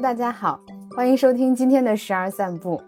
[0.00, 0.58] 大家好，
[0.96, 2.80] 欢迎收听今天的十二散步。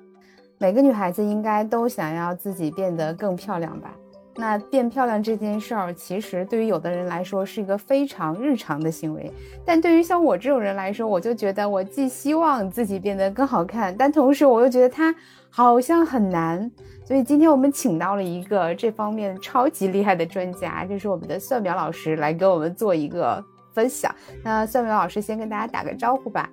[0.57, 3.95] 每个女孩子应该都想要自己变得更漂亮吧？
[4.37, 9.31] 那变漂亮这件事儿，其实对于有的人来说是一个非常日常的行为，
[9.63, 15.15] 但对于像我这种人来说，我就觉得我既希望自己变得更好看，但同时我又觉得它
[15.51, 16.71] 好像很难。
[17.05, 23.45] 所以今天我们请到了一个这方面超级厉害的专家，就是我们的算苗老师，来给我们做一个
[23.75, 24.11] 分享。
[24.43, 26.49] 那算苗老师先跟大家打个招呼吧。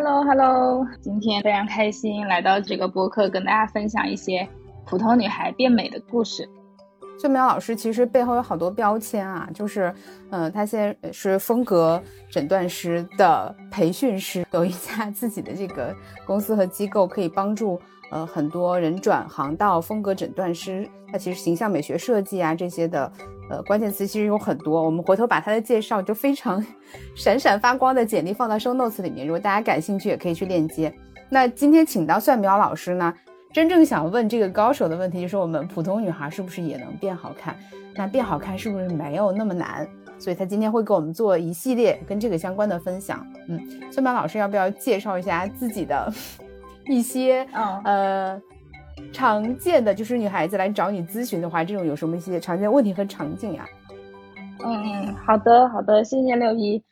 [0.00, 4.48] Hello，Hello，今天非常开心来到这个播客，跟大家分享一些
[4.86, 6.48] 普通女孩变美的故事。
[7.20, 9.92] 秀苗老师其实背后有好多标签啊，就是，
[10.30, 15.92] 嗯，她现在是风格诊断师的培训师，有一家自己的这个
[16.24, 17.80] 公司和机构，可以帮助
[18.10, 20.88] 呃很多人转行到风格诊断师。
[21.10, 23.10] 他其实形象美学设计啊这些的。
[23.50, 26.62] 呃，关键词其实有很多，我们回头把他的介绍就非常
[27.16, 30.94] 闪闪发光的简历放到 show notes 里面，如果大家感兴趣，也可以去链接。
[31.30, 33.14] 那今天请到蒜苗老师呢，
[33.50, 37.56] 真正想问这个高手的问题，就是我们普通女孩是不是也能变好看？
[37.94, 39.88] 那变好看是不是没有那么难？
[40.18, 43.26] 所以他今天会给我们做一系列跟这个相关的分享。
[43.48, 43.58] 嗯，
[43.90, 46.12] 蒜苗老师要不要介绍一下自己的
[46.88, 47.46] 一些
[47.84, 48.40] 呃？
[49.12, 53.64] 常见的就是女孩子来找你咨询的话，这种有什么一些常见问题和场景呀？
[54.58, 56.82] 嗯嗯，好的好的，谢谢六一。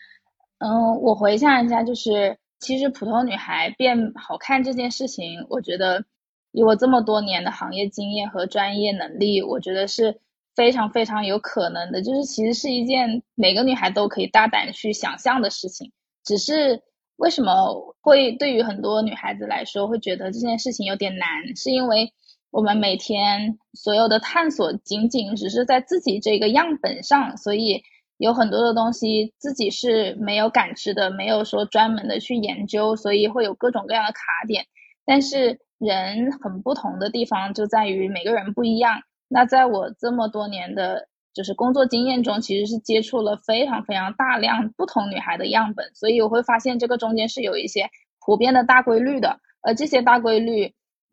[0.58, 6.04] 嗯，我回想一下，就是其实普通女孩变好看这件事情，我觉得
[6.52, 10.20] 以我这么多年的行业经验和专业能力，我觉得是
[10.54, 12.02] 非常非常有可能的。
[12.02, 15.90] 就是其实是一件每个女孩都可以大胆去想象的事情，
[16.24, 16.82] 只是。
[17.16, 21.56] 为什么会对于很多女孩子来说会觉得这件事情有点难？
[21.56, 22.12] 是因为
[22.50, 27.82] 我们每天所有的探索仅仅只是在自己这个样本上，所以
[28.18, 34.66] 有很多的东西自己是没有感知的，没有说专门的去研究，所以会有各种各样的卡点。
[35.04, 39.00] 但是人很不同的地方就在于每个人不一样。
[39.28, 41.08] 那在我这么多年的。
[41.36, 47.90] 就是工作经验中，其实是接触了非常非常大量不同女孩的样本，所以我会发现这个中间是有一些
[48.24, 49.38] 普遍的大规律的。
[49.60, 50.72] 而这些大规律，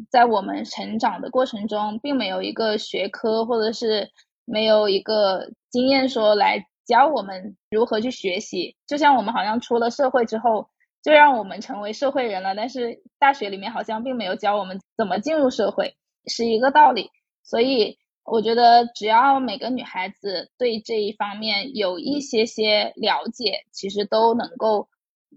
[0.10, 4.12] 在我们成长的过程中，并没有一个学科或者是
[4.46, 8.78] 没有一个经验说来教我们如何去学习。
[8.88, 10.70] 就像我们好像出了社会之后，
[11.04, 15.98] 就让我们成为社会人了，但是大学里面好像并没有教我们怎么进入社会，
[16.28, 17.10] 是一个道理。
[17.44, 17.98] 所以。
[18.26, 24.88] 我觉得只要每个女孩子对这一方面有一些些了解，其实都能够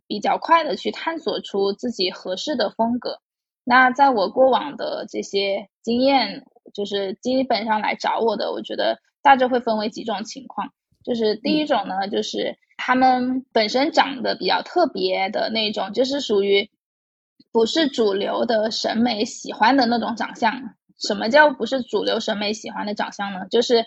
[0.06, 3.20] 比较快的去探索出自己合适的风格。
[3.64, 10.72] 那在我过往的这些经验，就是基本上来找我的，我觉得大致会分为几种情况。
[11.02, 16.70] 就是第一种呢，就是他们本身长得比较特别的那种，就是属于
[17.50, 20.76] 不是主流的审美喜欢的那种长相。
[20.98, 23.46] 什么叫不是主流审美喜欢的长相呢？
[23.50, 23.84] 就是，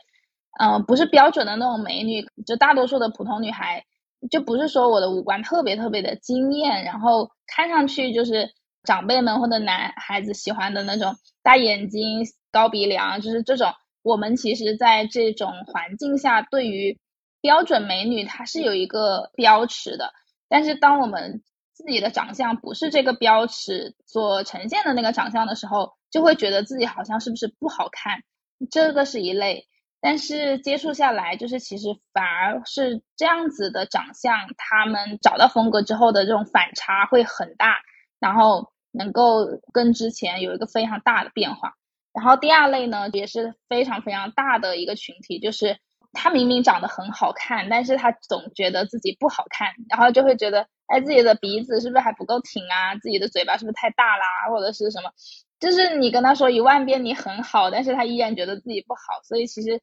[0.60, 3.86] 嗯，不是标准的那种美女，就大多数的普通女孩，
[4.30, 8.50] 就不是说我的五官特别特别的惊艳，然后看上去就是
[8.84, 13.74] 长辈们或者男孩子喜欢的那种大眼睛、高鼻梁，就是这种。
[14.02, 16.98] 我们其实在这种环境下，对于
[17.42, 20.14] 标准美女，它是有一个标尺的。
[20.48, 21.44] 但是当我们
[21.74, 28.24] 自己的长相不是这个标尺所呈现的那个长相的时候，就会觉得自己好像是不是不好看，
[28.72, 29.68] 这个是一类。
[30.02, 37.80] 但是接触下来，就是其实反而是这样子的长相，他们找到风格之后的这种反差会很大，
[38.18, 41.74] 然后能够跟之前有一个非常大的变化。
[42.14, 45.78] 然后第二类呢，也是非常非常大的一个群体，就是
[46.14, 52.96] 他明明长得很好看，但是他总觉得自己不好看，然后就会觉得，哎，自己的鼻子是不是还不够挺啊？
[52.96, 54.26] 自己的嘴巴是不是太大啦？
[54.50, 55.12] 或者是什么？
[55.60, 59.82] 就是你跟他说一万遍你很好，但是他依然觉得自己不好，所以其实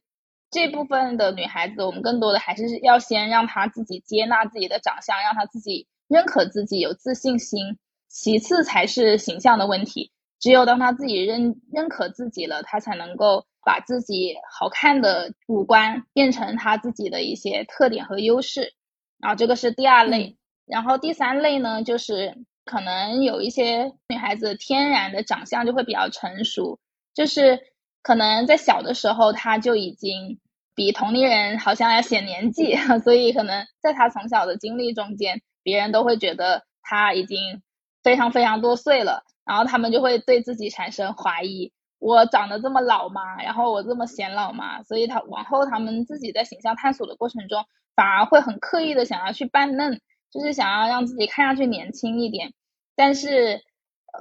[0.49, 7.77] 这部分的女孩子，我们更多的还是要先让她自己接纳自己的长相，让她自己认可自己，有自信心，
[8.07, 10.11] 其次才是形象的问题。
[10.39, 18.73] 只有当她自己认认可自己了，她才能够把自己好看的五官变成她自己的一些特点和优势。
[19.19, 22.35] 然后这个是第二类，然后第三类呢，就是。
[22.67, 26.79] 可能有一些女孩子天然的长相就会比较成熟，
[27.15, 27.59] 就是
[28.03, 30.39] 可能在小的时候她就已经
[30.75, 37.63] 比同龄人好像要显年纪， 所以可能在她从小的经历中间，别人都会觉得她已经
[38.03, 43.41] 非常非常多岁了，然后他们就会对自己产生怀疑：我长得这么老吗？
[43.41, 44.83] 然后我这么显老吗？
[44.83, 47.65] 所以她往后他们自己在形象探索的过程中，
[47.95, 49.99] 反而会很刻意的想要去扮嫩。
[50.31, 52.53] 就是想要让自己看上去年轻一点，
[52.95, 53.61] 但是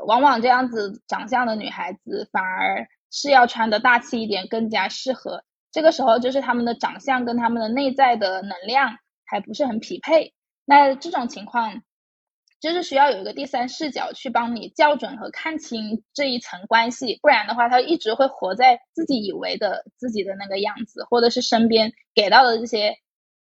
[0.07, 5.45] 往往这样子长相的女孩子反而是要穿的大气一点，更加适合。
[5.73, 10.33] 这个时候就是他们的长相跟他们的内在的能量还不是很匹配，
[10.65, 11.83] 那这种情况
[12.61, 22.95] 就是需要有一个第三视角去帮你校准和看清这一层关系，不然的话，他一直会活在自己以为的自己的那个样子，或者是身边给到的这些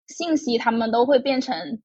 [0.09, 1.81] 信息，他们都会变成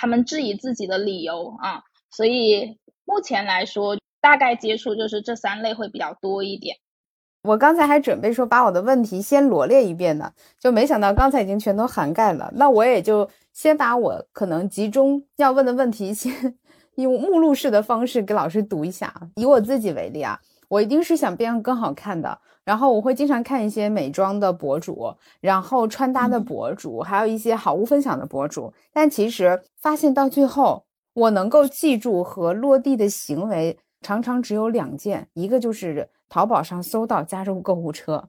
[0.00, 1.82] 他们质疑自己的理由啊。
[2.10, 6.74] 所以目前来说，大概接触就是这三类会比较多一点。
[7.42, 12.50] 我刚才还准备说把我的问题先罗列一遍呢，就没想到刚才已经全都涵盖了。
[12.54, 16.32] 那我也就先把我可能集中要问的问题，先
[16.96, 19.12] 用目录式的方式给老师读一下。
[19.36, 20.40] 以我自己为例啊，
[20.70, 28.72] 我一定是想变更好看的，然后我会经常看一些美妆的博主，然后穿搭的博主，还有一些好物分享的博主。
[28.92, 36.08] 但其实发现到最后，我能够记住和落地的行为，常常只有两件，一个就是。
[36.32, 38.28] 淘宝上搜到加入购物车，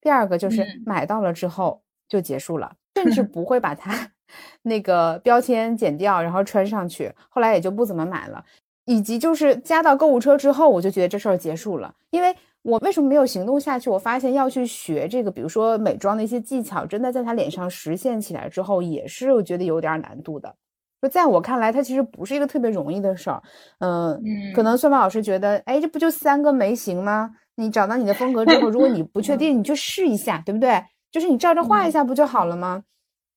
[0.00, 4.10] 第二个就是买到了之后就结束了，甚至 不会把它
[4.62, 8.42] 那个标签剪掉，然后穿上去，后来也就不怎么买了。
[8.84, 13.90] 以及就是加到购物车之后，我就觉得这事儿结束了，因为我为什么没有行动下去？
[13.90, 20.54] 我发现要去学这个，比如说美妆的一些技巧，真的在他脸上实现起来之后，也是我觉得有点难度的。
[21.00, 23.42] 就在我看来，它其实不是一个特别容易的事儿。
[23.80, 24.22] 嗯，
[24.54, 27.32] 可能算法老师觉得，哎，这不就三个眉形吗？
[27.56, 30.80] 你找到你的风格之后，如果你不确 定，你就试一下，对不对？
[31.10, 32.84] 就是你照着画一下不就好了吗？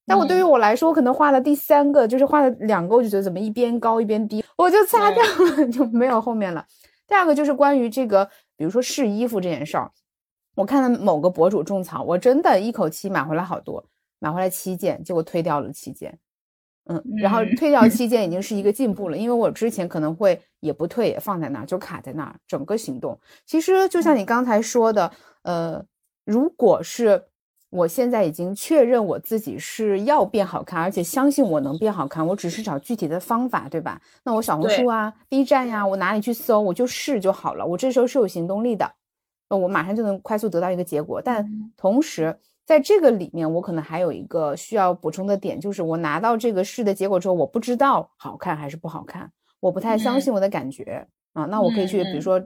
[0.08, 6.66] 但我对于我来说，我可能画了第三个，就是画了两个，我就觉得怎么一边高一边低，我就擦掉了， 就没有后面了。
[7.08, 9.92] 第二个就是关于这个，比如说试衣服这件事儿，
[10.56, 13.84] 我看了某个博主种草，我真的一口气买回来好多，
[14.20, 16.18] 买回来七件，结果退掉了七件。
[16.88, 22.36] 嗯，然后退掉七件已经 是一个进步了，因为我之前可能会也不退，也放在那儿就卡在那儿。
[22.48, 25.12] 整个行动其实就像你刚才说的，
[25.42, 25.84] 呃，
[26.26, 27.24] 如果是
[27.76, 34.02] 我现在已经确认我自己是要变好看，而且相信我能变好看，我只是找具体的方法，对吧？
[34.24, 37.66] 那我小红书啊、B 站呀，我哪里去搜，我就试就好了。
[37.66, 38.90] 我这时候是有行动力的，
[39.50, 41.22] 那我马上就能快速得到一个结果。
[41.22, 41.46] 但
[41.76, 49.30] 同时，在这个里面，我可能还有一个需要补充的点，就是我拿到这个试的结果之后，我不知道好看还是不好看，
[49.60, 51.46] 我不太相信我的感觉啊。
[51.46, 52.42] 那我可以去，比如说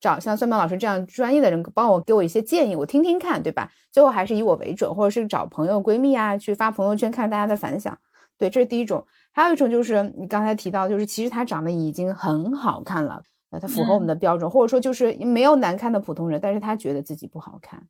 [0.00, 3.70] 找像算命老师这样专业的人帮我给我一些建议，我听听看，对吧？
[3.90, 7.98] 最后还是以我为准，或者是找朋友闺蜜啊去发朋友圈看大家的反响。
[8.36, 9.04] 对，这是第一种。
[9.32, 17.82] 还有一种就是你刚才提到，就是其实他长得已经很好看了，那他符合我们的标准，或者说就是没有难看的普通人，但是他觉得自己不好看。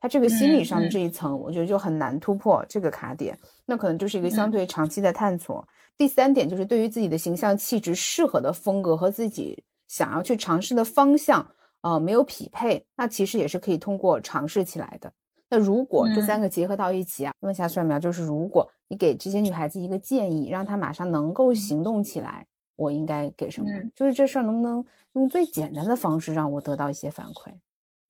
[0.00, 5.66] 他这个心理上的这一层，我觉得就很难突破这个卡点，那可能就是一个相对长期的探索。
[5.98, 11.44] 第三点就是对于自己的形象气质适合的风格和自己想要去尝试的方向，
[11.80, 15.12] 呃，没有匹配，那其实也是可以通过尝试起来的。
[15.48, 22.46] 那如果这三个结合到一起啊，问一下蒜苗，就是如果你给这些女孩子一个建议，让她马上能够行动起来，
[22.76, 23.66] 我应该给什么？
[23.96, 24.84] 就是这事儿能不能
[25.14, 27.50] 用最简单的方式让我得到一些反馈？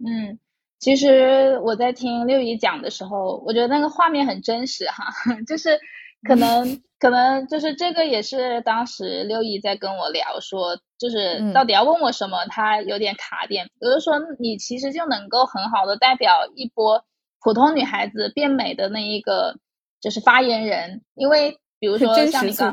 [0.04, 0.38] 嗯。
[0.78, 5.12] 其实我在听六姨讲的时候，我觉得那个画面很真实哈，
[5.46, 5.78] 就是
[6.26, 13.66] 可能可能就是这个也是当时六一在跟我聊说，就是到底要问我什么，他有点卡点。
[13.66, 17.04] 比如说你其实就能够很好的代表一波
[17.42, 19.56] 普通女孩子变美的那一个
[20.00, 22.72] 就是发言人，因为比如说像你刚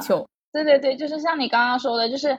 [0.51, 2.37] 对对对，就是像你刚刚说的，就是。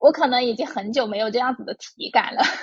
[0.00, 2.40] 我可能已经很久没有这样子的体感了，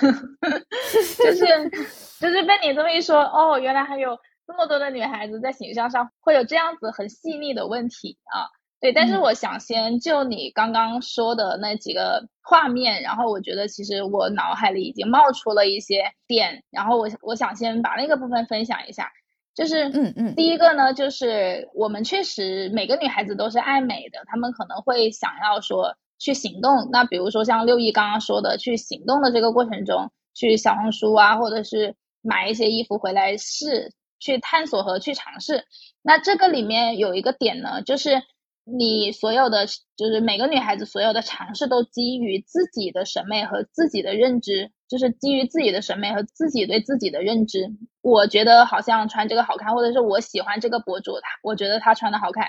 [1.18, 1.44] 就是
[2.18, 8.48] 就是被你这么一说，哦，原来还有这么多的女孩子在形象上会有这样子很细腻的问题啊。
[8.80, 19.10] 对，但是我想先就你刚刚说的那几个画面，然后我觉得其实我脑海里已经冒出了一些点，然后我我想先把那个部分分享一下，
[19.54, 25.96] 就是嗯嗯，第一个呢，就是我们确实每个女孩子都是爱美的，她们可能会想要说。
[26.18, 35.64] 去行动，那比如说像六一刚刚说的，去行动的这个过程中，去小红书啊，或者是买一些衣服回来试，去探索和去尝试。
[36.02, 38.22] 那这个里面有一个点呢，就是
[38.64, 47.68] 你所有的，就是每个女孩子所有的尝试都基于自己的审美和自己的认知，就是基于自己的审美和自己对自己的认知。
[48.02, 52.46] 我觉得好像穿这个好看，或者是我喜欢这个博主，他我觉得他穿的好看，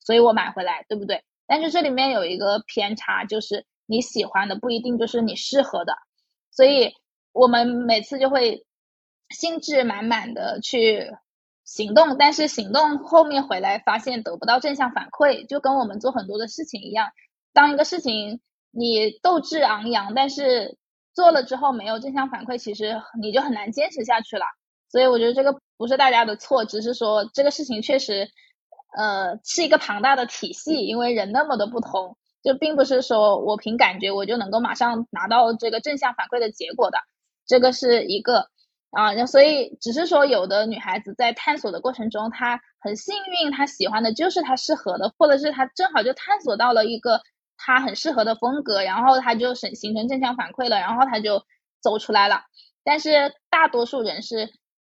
[0.00, 1.22] 所以我买回来，对不对？
[1.46, 5.94] 但是这里面有一个偏差，就是你喜欢的不一定就是你适合的，
[6.52, 6.92] 所以
[7.32, 8.64] 我们每次就会
[9.30, 11.10] 兴致满满的去
[11.64, 17.10] 行动，但是行动后面回来发现得不到正向反馈，就跟我们做很多的事情一样，
[17.52, 20.76] 当一个事情你斗志昂扬，但是
[21.14, 24.44] 做了之后没有正向反馈，其实你就很难坚持下去了。
[24.88, 28.28] 所以我觉得这个不是大家的错，只是说这个事情确实，
[28.96, 36.98] 呃，是一个庞大的体系，因为人那么的不同，就并不是说我凭感觉我就能够马上拿到这个正向反馈的结果的，
[37.46, 38.48] 这个是一个
[38.90, 47.20] 啊，所以只是说有的女孩子在探索的过程中，她很幸运，她喜欢的就是她适合的，或者是她正好就探索到了一个
[47.56, 51.44] 她很适合的风格，然后她就形形成正向反馈了，然后她就
[51.80, 52.42] 走出来了。
[52.84, 54.52] 但是大多数人是。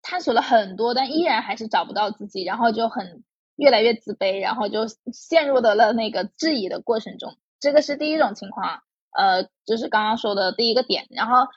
[0.04, 3.24] 探索了很多，但依然还是找不到自己，然后就很
[3.56, 7.38] 越来越自卑，然后就陷入到了那个质疑的过程中。
[7.60, 8.82] 这个是第一种情况，
[9.16, 11.06] 呃，就是刚刚说的第一个点。
[11.12, 11.48] 然后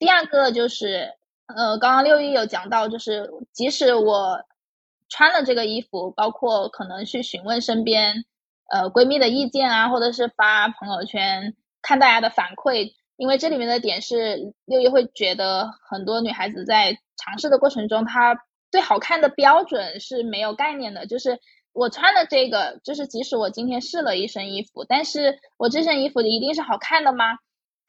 [0.00, 1.12] 第二个就是，
[1.56, 4.44] 呃，刚刚六一有讲到，就是即使我
[5.08, 8.24] 穿了这个衣服，包括可能去询问身边
[8.70, 12.92] 呃闺蜜的意见啊，或者是发朋友圈看大家的反馈。
[13.16, 18.36] 因为这里面的点是六一会觉得很多女孩子在尝试的过程中，她
[18.70, 21.06] 对好看的标准是没有概念的。
[21.06, 21.38] 就是
[21.72, 27.38] 我穿的这个，就是即使我今天试了一身衣服，但是我这身衣服一定是好看的吗？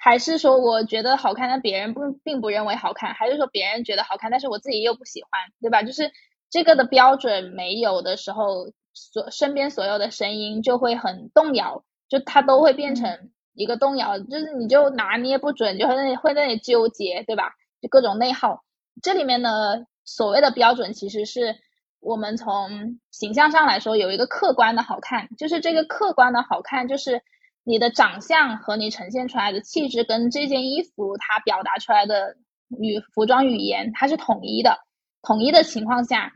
[0.04, 3.14] 还是说我觉得好看，但别人不并不认为好看？
[3.14, 5.32] 还是说别人觉得好看，但是我自己又不喜欢，
[5.62, 5.82] 对吧？
[5.84, 6.12] 就是
[6.50, 13.30] 这个的标准没有的时候，所身边所有的声音就会很动摇，就它都会变成。
[13.56, 17.52] 一个动摇，就是你就拿捏不准，就会那里会那里纠结，对吧？
[17.84, 18.64] 就各种内耗。
[19.04, 21.58] 这里面呢，所谓的标准，其实是
[22.00, 27.22] 我们从形象上来说有一个客观的好看，就是这个客观的好看，就是
[27.64, 32.36] 你的长相和你呈现出来的气质跟这件衣服它表达出来的
[32.70, 34.80] 语服装语言它是统一的。
[35.22, 36.32] 统一的情况下，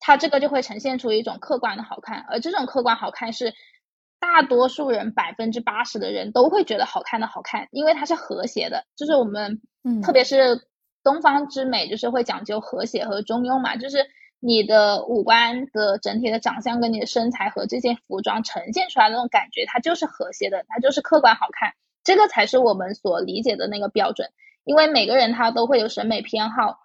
[0.00, 3.54] 它这个就会呈现出一种客观的好看，而这种客观好看是。
[4.24, 8.84] 大多数人百分之八十的人都会觉得好看的好看，因为它是和谐的。
[8.94, 10.68] 就是我们，嗯，特别是
[11.02, 13.74] 东方之美，就是会讲究和谐和中庸嘛。
[13.74, 14.06] 就是
[14.44, 21.74] 你的五官的整体的长相跟你的身材和这件服装呈现出来的那种感觉，它就是和谐的，它就是客观好看。
[22.02, 24.30] 这个才是我们所理解的那个标准。
[24.64, 26.78] 因为每个人他都会有审美偏好，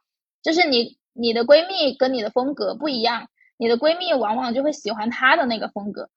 [0.44, 6.10] 就是你你的闺蜜跟你的风格不一样，你的闺蜜往往就会喜欢她的那个风格。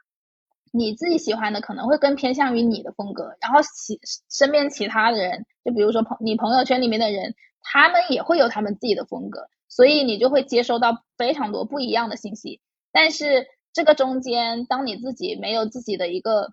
[0.73, 3.99] 你自己喜欢的可能会更偏向于你的风格，然后其
[4.31, 12.61] 身边其他的人，就比如说朋你朋友圈里面的人，他们也会有他们自己的风格，所以你就会接收到非常多不一样的信息。
[12.93, 16.53] 但是这个中间，当你自己没有自己的一个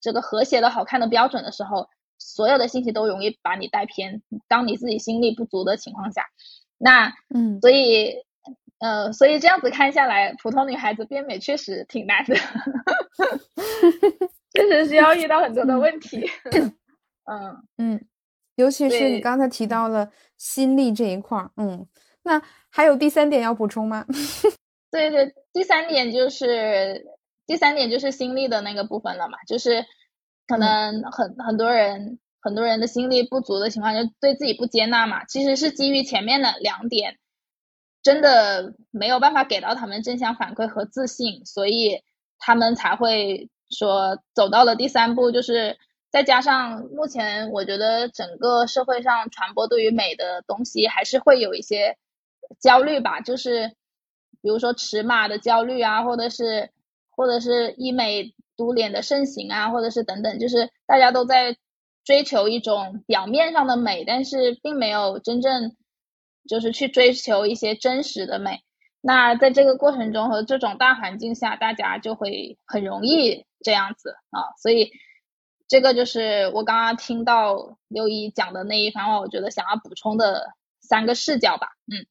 [0.00, 4.22] 这个和谐的好看的标准的时候，所有的信息都容易把你带偏。
[4.46, 6.22] 当你自己心力不足的情况下，
[6.78, 8.14] 那嗯，所以。
[8.80, 12.34] 呃，所以这样子看下来，普通女孩子变美确实挺难的，
[14.52, 16.28] 确实需要遇到很多的问题。
[17.24, 18.04] 嗯嗯，
[18.56, 21.86] 尤其是你刚才提到了心力这一块儿，嗯，
[22.24, 24.04] 那还有第三点要补充吗？
[24.90, 27.06] 对对，第三点就是
[27.46, 29.86] 第三点就是心力的那个部分了嘛，就是
[30.48, 37.18] 可能很很多人很多人的心力不足的情况，就对自己不接纳嘛，其实是基于前面的两点。
[38.02, 42.02] 真的没有办法给到他们正向反馈和自信，所以
[42.38, 45.78] 他们才会说走到了第三步，就是
[46.12, 51.96] 再加上目前我觉得整个社会上传播对于美的东西还是会有一些
[52.60, 53.68] 焦虑吧，就是
[54.40, 56.70] 比如说尺码的焦虑啊，或者是
[57.10, 61.56] 或者是医美嘟脸的盛行啊，或者是等等，就是大家都在
[62.04, 65.76] 追求一种表面上的美，但是并没有真正。
[66.46, 68.60] 就是去追求一些真实的美，
[69.00, 74.90] 那在这个过程中和这种大环境下，大家就会很容易这样子啊，所以
[75.66, 82.04] 这个就是我刚刚听到六一讲的那一番话，我觉得想要补充的三个视角吧，嗯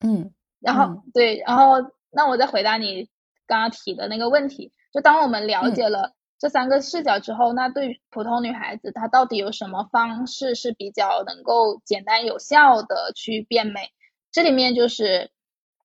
[0.00, 3.08] 嗯，然后对，然后那我再回答你
[3.46, 6.14] 刚刚提的那个问题，就当我们了解了。
[6.38, 13.90] 这三个视角之后，那对于普通女孩子，她到底有什么方式是比较能够简单有效的去变美？
[14.32, 15.30] 这里面就是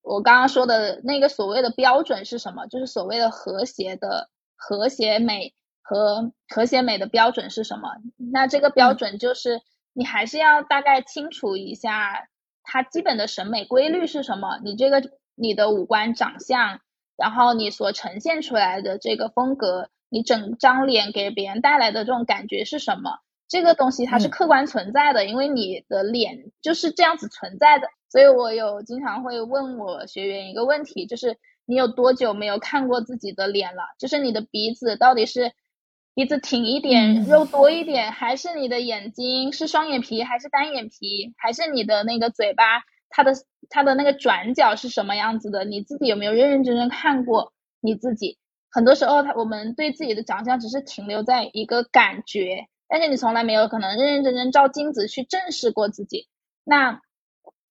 [0.01, 2.67] 我刚刚说的那个所谓的标准是什么？
[2.67, 7.89] 就是所谓的和谐的和谐美和和谐美的标准是什么？
[8.31, 9.59] 那这个标准就是
[9.91, 12.29] 你还是要大概清楚一下
[12.65, 14.59] 它基本的审美规律是什么？
[14.63, 15.01] 你这个
[15.35, 16.81] 你的五官长相，
[17.15, 19.89] 然后你所呈现出来的这个风格。
[20.07, 23.19] 你整张脸给别人带来的这种感觉是什么？
[23.49, 27.87] 这个东西它是客观存在的，因为你的脸就是这样子存在的。
[28.09, 33.83] 所以我有经常会问我学员一个问题，就是你有多久没有看过自己的脸了？
[33.99, 35.51] 就是你的鼻子到底是
[36.15, 43.33] 鼻子挺一点，肉多一点，还是你的眼睛是双眼皮还是单眼皮，还是你的那个嘴巴，它的
[43.69, 45.65] 它的那个转角是什么样子的？
[45.65, 48.37] 你自己有没有认认真真看过你自己？
[48.71, 56.27] 很多时候，他我们对自己的长相只是停留在一个感觉，但是你从来没有可能认认真真照镜子去正视过自己。
[56.63, 57.01] 那，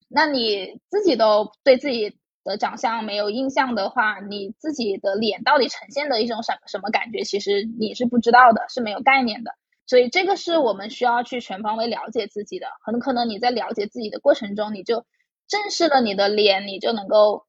[0.09, 9.53] 那你自己都对自己的长相没有印象的话，你自己的脸到底呈现的一种什什么感觉，其实你是不知道的，是没有概念的。
[9.87, 12.67] 所以这个是我们需要去全方位了解自己的。
[12.85, 15.05] 很可能你在了解自己的过程中，你就
[15.49, 17.47] 正视了你的脸，你就能够。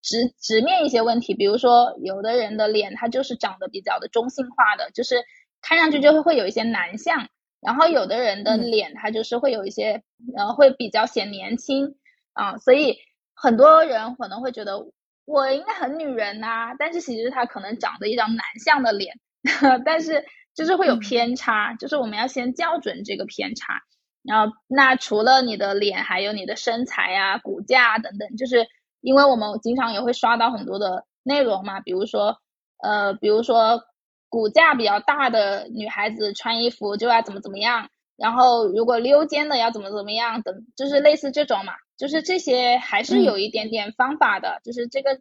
[0.00, 5.24] 直直面一些问题，比如说有的人的脸他就是长得比较的中性化的，就是
[5.60, 7.28] 看上去就会会有一些男相，
[7.60, 10.04] 然后有的人的脸他就是会有一些
[10.36, 11.96] 呃会比较显年轻
[12.32, 12.96] 啊，所以
[13.40, 14.78] 很多人可能会觉得
[15.24, 19.14] 我应该很女人呐，但是其实他可能长得一张男相的脸，
[19.84, 23.82] 但是就是会有偏差，就是我们要先校准这个偏差，
[24.22, 28.66] 然后那除了你的脸，还有你的身材啊、骨架啊等等，就是。
[29.00, 32.36] 因为我们经常也会刷到很多的内容嘛，比如说，
[32.82, 33.84] 呃，比如说
[34.28, 45.20] 骨架比较大的女孩子穿衣服就要怎么怎么样，然后如果溜肩的要怎么怎么样等，就是类似这种嘛，就是这些还是有一点点方法的，就是这个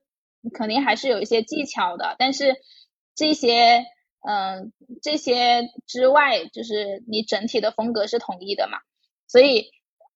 [0.53, 2.57] 肯定还是有一些技巧的，但是
[3.15, 3.85] 这些，
[4.27, 8.79] 嗯，这些之外，就是你整体的风格是统一的嘛，
[9.27, 9.71] 所以。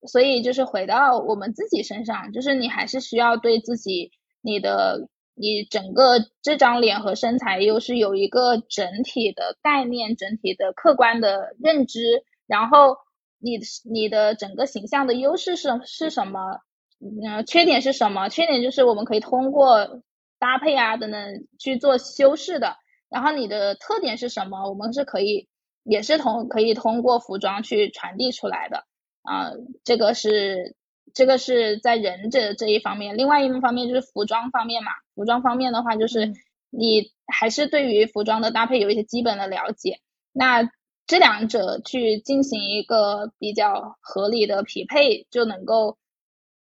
[0.07, 4.09] 所以就是回到我们自己身上，就是你还是需要对自己、
[4.41, 12.23] 你的、你整个这张脸和身材，又是有一个整体的概念、整体的客观的认知。
[12.51, 12.97] 然后
[13.39, 16.59] 你你的整个形象的优势是是什么？
[16.99, 18.27] 嗯，缺点是什么？
[18.27, 20.01] 缺点就是我们可以通过
[20.37, 22.75] 搭配啊等等去做修饰的。
[23.09, 24.67] 然后你的特点是什么？
[24.67, 25.47] 我们是可以
[25.83, 28.83] 也是通可以通过服装去传递出来的。
[29.23, 29.51] 啊，
[29.85, 30.75] 这个是
[31.13, 34.91] 这个是在人这这一方面，另外一方面就是服装方面嘛。
[35.15, 36.33] 服装方面的话，就是
[36.69, 39.99] 你还是对于服装的搭配有一些基本的了解。
[40.33, 40.69] 那
[41.11, 45.97] 这两者去进行一个比较合理的匹配，就能够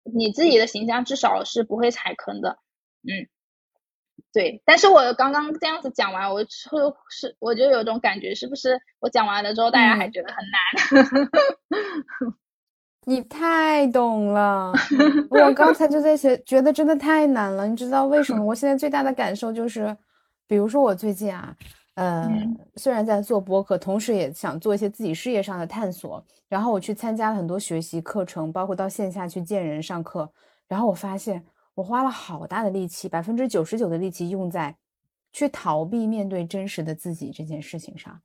[0.02, 2.58] 你自己的形象至少是不会踩坑的。
[3.04, 3.30] 嗯，
[4.32, 4.60] 对。
[4.64, 12.34] 但是我刚刚这样子讲完，我是我就有种感觉，是不是我讲完了之后，大家还觉得很难？
[13.06, 14.72] 你太懂了，
[15.30, 17.68] 我刚才就在写，觉得真的太难了。
[17.68, 18.44] 你知道为什么？
[18.44, 19.96] 我现在最大的感受就是，
[20.48, 21.54] 比如说我最近啊，
[21.94, 22.28] 呃，
[22.76, 26.24] 虽然在做播客，同时也想做一些自己事业上的探索。
[26.48, 30.30] 然后我去参加了很多学习课程，包括到线下去见人上课。
[30.68, 34.76] 然后我发现，我花了好大的力气，百分之九十九的力气用在
[35.32, 38.20] 去逃避面对真实的自己这件事情上。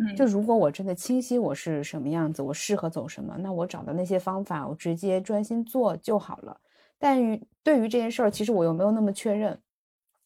[0.00, 6.60] 嗯就如果我真的清晰我是什么样子，我适合走什么，那我找到那些方法，我直接专心做就好了。
[6.98, 9.60] 但于对于这件事儿，其实我又没有那么确认，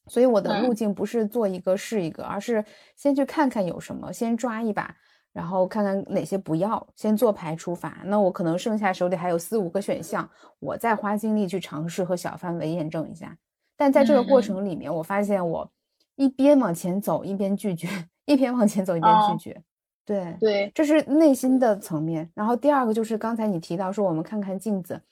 [0.08, 2.64] 所以我的路径不是做一个是一个，而是
[2.96, 4.94] 先去看看有什么，先抓一把，
[5.32, 7.98] 然后看看哪些不要，先做排除法。
[8.04, 13.36] 那我可能剩下手里还有四五个选项，我再花精力去尝试和小范围验证一下。
[13.76, 15.70] 但在这个过程里面，我发现我
[16.16, 17.88] 一边往前走，一边拒绝。
[18.24, 19.62] 一边往前走，一边拒绝，
[20.06, 22.30] 对对，这是内心的层面。
[22.36, 25.02] 然后第二个就是刚才你提到说，我们看看镜子。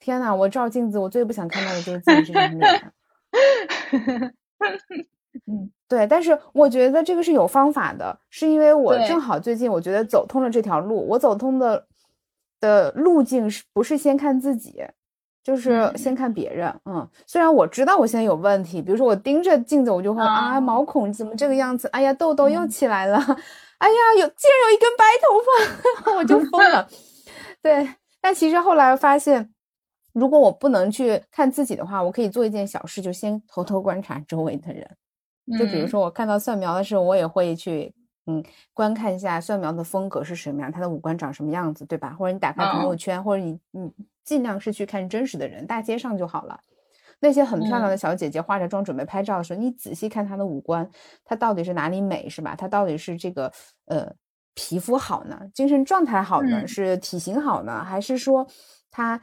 [0.00, 2.92] 天呐，我照镜子，我最不想看到的就是自己这张脸。
[5.46, 6.06] 嗯，对。
[6.06, 11.06] 但是我觉得这个是有方法的，是因为我正好最近我觉得走通了这条路。
[11.08, 11.86] 我走通的
[12.60, 14.84] 的路径是不是先看自己？
[15.44, 21.88] 就是先看别人，嗯，虽然我知道我现在有问题，比如说我盯着镜子，我就会啊，毛孔怎么这个样子？
[21.88, 23.18] 哎呀，痘痘又起来了，
[23.78, 25.34] 哎呀，有竟然有一根白头
[26.06, 26.88] 发， 我就疯了。
[27.60, 27.88] 对，
[28.20, 29.51] 但其实后来发现，
[30.12, 34.88] 如果我不能去看自己的话，我可以做一件小事，就先偷偷观察周围的人。
[35.58, 37.94] 就比如说我看到蒜苗的时候，我也会去
[38.26, 42.14] 嗯观看一下蒜苗的风格是什么样，他的五官长什么样子，对吧？
[42.18, 43.92] 或者你打开朋友圈，或者你你。
[44.24, 46.60] 尽量是去看真实的人，大街上就好了。
[47.18, 50.88] 那些很漂亮的小姐姐化着妆准备拍照的时候，你仔细看她的五官，
[51.24, 52.54] 她到底是哪里美，是吧？
[52.54, 53.52] 她到底是这个
[53.86, 54.12] 呃
[54.54, 58.46] 皮肤好呢，精神状态好呢，是体型好呢，还是说
[58.92, 59.20] 她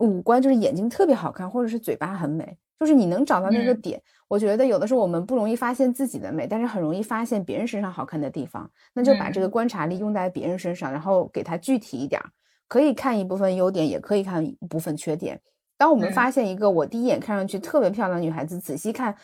[0.00, 2.58] 五官就是眼睛特别好看，或者是嘴巴很美？
[2.78, 4.02] 就是你能找到那个点。
[4.26, 8.70] 我觉得有的时候我们不容易发现自己的美，但是很容易发现别人身上好看的地方。
[8.94, 12.20] 那就把这个观察力用在别人身上，然后给他具体一点。
[12.68, 15.40] 可以看一部分优点，也可以看一部分缺点。
[15.76, 19.14] 当我们发现一个我第一眼看上去特别漂亮的女孩子，仔细看，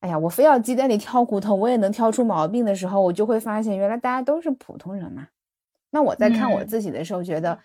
[0.00, 5.28] 哎呀，我非要鸡蛋里挑骨头，我也能挑出毛病的时候，我就会发现，原来大家都是普通人嘛。
[5.90, 7.58] 那我在看我自己的时候，觉得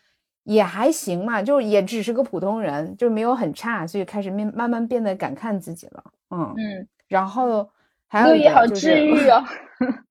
[0.43, 6.03] 也还行嘛，就也只是个普通人，就没有很差，所以开始慢慢慢变得敢看自己了。
[6.29, 7.69] 嗯嗯，然后
[8.07, 9.43] 还有一个好治愈哦，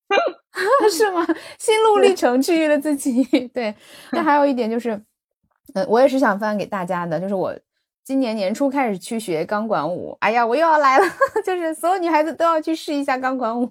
[0.91, 1.27] 是吗？
[1.59, 3.25] 心路历程治愈了自己。
[3.55, 3.75] 对，
[4.13, 5.01] 那还有一点就是，
[5.75, 7.55] 嗯，我也是想分享给大家的，就是我。
[8.05, 11.05] 今年年初开始去学钢管舞，哎呀，我又要来了，
[11.47, 13.71] 就是所有女孩子都要去试一下钢管舞。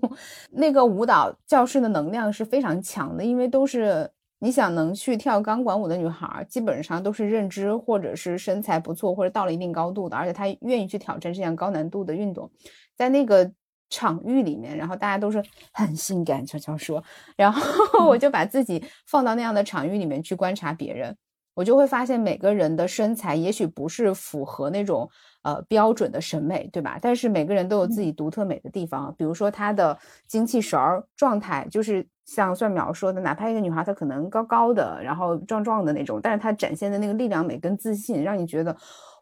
[0.52, 4.10] 那个舞蹈教室的能量是非常强的，因为都是
[4.44, 12.50] 你想能去跳钢管舞的女孩，基本上都是认知或者是身材不错，或者到了一定高度的，而且她愿意去挑战这样高难度的运动。
[12.98, 13.52] 在那个
[13.88, 17.04] 场域里面，然后大家都是很性感悄悄说，
[17.38, 21.16] 然后我就把自己放到那样的场域里面去观察别人。
[21.54, 25.08] 我就会发现每个人的身材也许不是符合那种
[25.44, 26.98] 呃标准的审美，对吧？
[27.00, 38.76] 但是每个人都有自己独特美的地方，比如说她的精气神儿状态，就是像蒜苗说的，哪怕一个女孩她可能高高的，然后壮壮的那种，但是她展现的那个力量美跟自信，让你觉得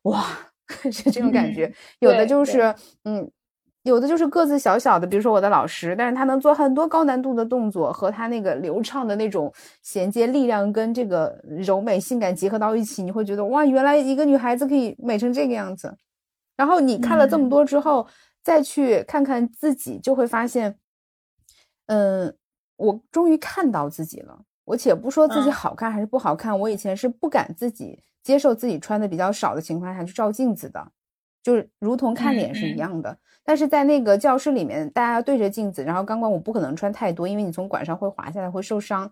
[0.04, 0.26] 哇，
[0.92, 1.74] 是这种感觉。
[2.00, 2.74] 有的就是
[3.06, 3.30] 嗯。
[3.84, 15.96] 有的就是个子小小的，比如说我的老师，但是他能做很多高难度的动作，和他那个流畅的那种衔接力量跟这个柔美性感结合到一起，你会觉得哇，原来一个女孩子可以美成这个样子。
[16.58, 18.06] 然后你看了这么多之后，
[18.44, 20.78] 再去看看自己，就会发现，
[21.88, 22.36] 嗯，
[22.80, 24.39] 我终于看到自己了。
[24.65, 30.92] 我且不说自己好看还是不好看，我以前是不敢自己接受自己穿的比较少的情况下去照镜子的，
[31.44, 33.18] 就是如同看脸是一样的。
[33.44, 39.12] 但是在那个教室里面，大家对着镜子，然后钢管舞不可能穿太多，因为你从管上会滑下来，会受伤。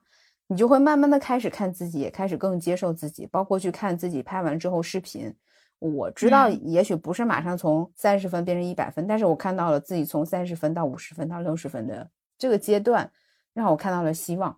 [0.49, 5.33] 你就会慢慢的开始看自己，也开始更接受自己，包括去看自己拍完之后视频。
[5.79, 13.11] 我知道，也许不是马上从三十分变成一百分，但是我看到了自己从三十分到五十分到六十分的这个阶段，
[13.57, 14.55] 让我看到了希望。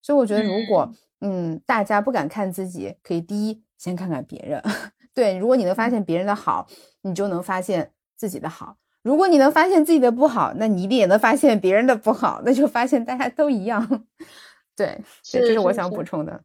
[0.00, 4.62] 所以我觉得，如果嗯大家不敢看自己，可以第一先看看别人。
[5.14, 6.66] 对，如果你能发现别人的好，
[7.02, 8.76] 你就能发现自己的好。
[9.02, 14.06] 如果你能发现自己的不好，那你一定也能发现别人的不好，那就发现大家都一样。
[14.76, 16.42] 对，这是我想补充的。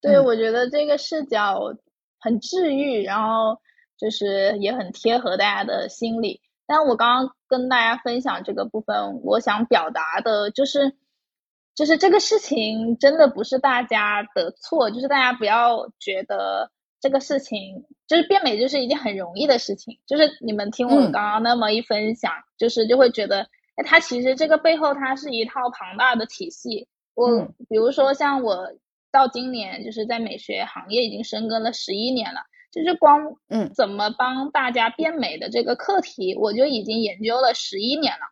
[0.00, 1.58] 对，我觉得这个视角
[2.18, 3.58] 很治愈，然后
[3.96, 6.40] 就是也很贴合大家的心理。
[6.66, 10.96] 但我刚刚跟大家分享这个部分，我想表达的就是，
[11.76, 16.72] 就是这个事情真的不是大家的错，就是大家不要觉得。
[16.98, 20.00] 这个事情就是变美，就是一件很容易的事情。
[20.06, 23.42] 就是你们听我刚刚那么一分享，就是就会觉得，
[23.76, 26.88] 哎，它其实这个背后它是一套庞大的体系。
[27.14, 28.72] 我比如说像我
[29.12, 32.40] 到今年就是在美学行业已经深耕了十一年了，
[32.72, 38.26] 就是光嗯怎么帮大家变美的这个课题，我就已经研究了十一年了。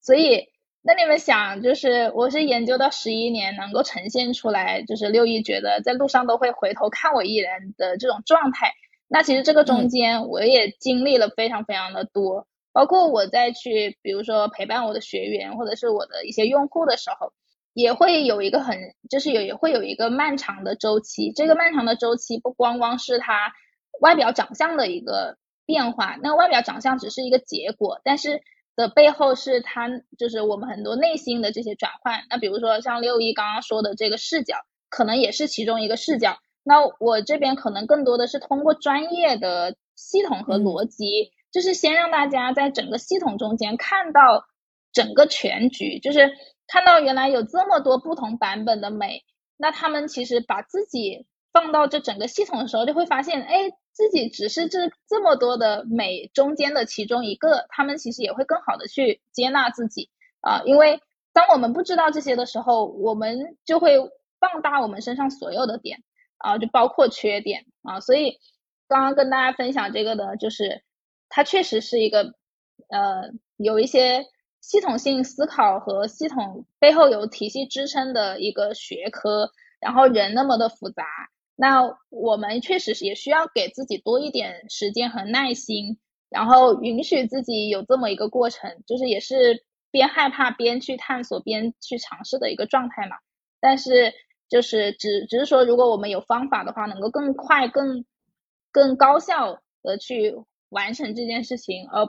[0.00, 0.48] 所以。
[0.82, 8.72] 那你们想，就是我是研究到十一年，能够呈现出来，就是六一觉得在路上都会回头看我一人的这种状态。
[9.06, 17.34] 那其实这个中间我也经历了非常非常的多，包括我在去，比如说陪伴我的学员或者是我的一些用户的时候，
[17.74, 18.78] 也会有一个很，
[19.10, 21.30] 就是有也会有一个漫长的周期。
[21.32, 23.52] 这个漫长的周期不光光是他
[24.00, 28.40] 外表长相的一个变化，那外表长相只是一个结果，但是。
[28.80, 29.88] 的背后是他，
[30.18, 32.22] 就是我们很多内心的这些转换。
[32.28, 34.56] 那比如说像六一刚刚说的这个视角，
[34.88, 36.38] 可能也是其中一个视角。
[36.64, 44.44] 那我这边可能更多的是通过专业的系统和逻辑，就是先让大家在整个系统中间看到
[44.92, 46.32] 整个全局，就是
[46.66, 49.22] 看到原来有这么多不同版本的美。
[49.56, 53.70] 那他们其实把自己放到这整个系统的时候，就会发现，哎。
[54.00, 60.08] 自己只是这这么多的美中间的其中一个，他们其实也会更好的去接纳自己
[60.40, 61.02] 啊，因为
[61.34, 63.98] 当我们不知道这些的时候，我们就会
[64.40, 66.02] 放大我们身上所有的点
[66.38, 68.38] 啊，就包括缺点啊，所以
[68.88, 70.82] 刚刚跟大家分享这个的，就是
[71.28, 72.32] 它确实是一个
[72.88, 74.24] 呃有一些
[74.62, 81.04] 系统性思考和系统背后有体系支撑的一个学科，然后人那么的复杂。
[81.60, 85.98] 那我们确实是也需要给自己多一点时间和耐心，
[86.30, 93.18] 然后允许自己有这么一个过程，就是也是边害怕边去探索边去尝试的一个状态嘛。
[93.60, 94.14] 但是
[94.48, 98.06] 就是只只是说，如果我们有方法的话，能够更快、更
[98.72, 100.34] 更高效的去
[100.70, 102.08] 完成这件事情，而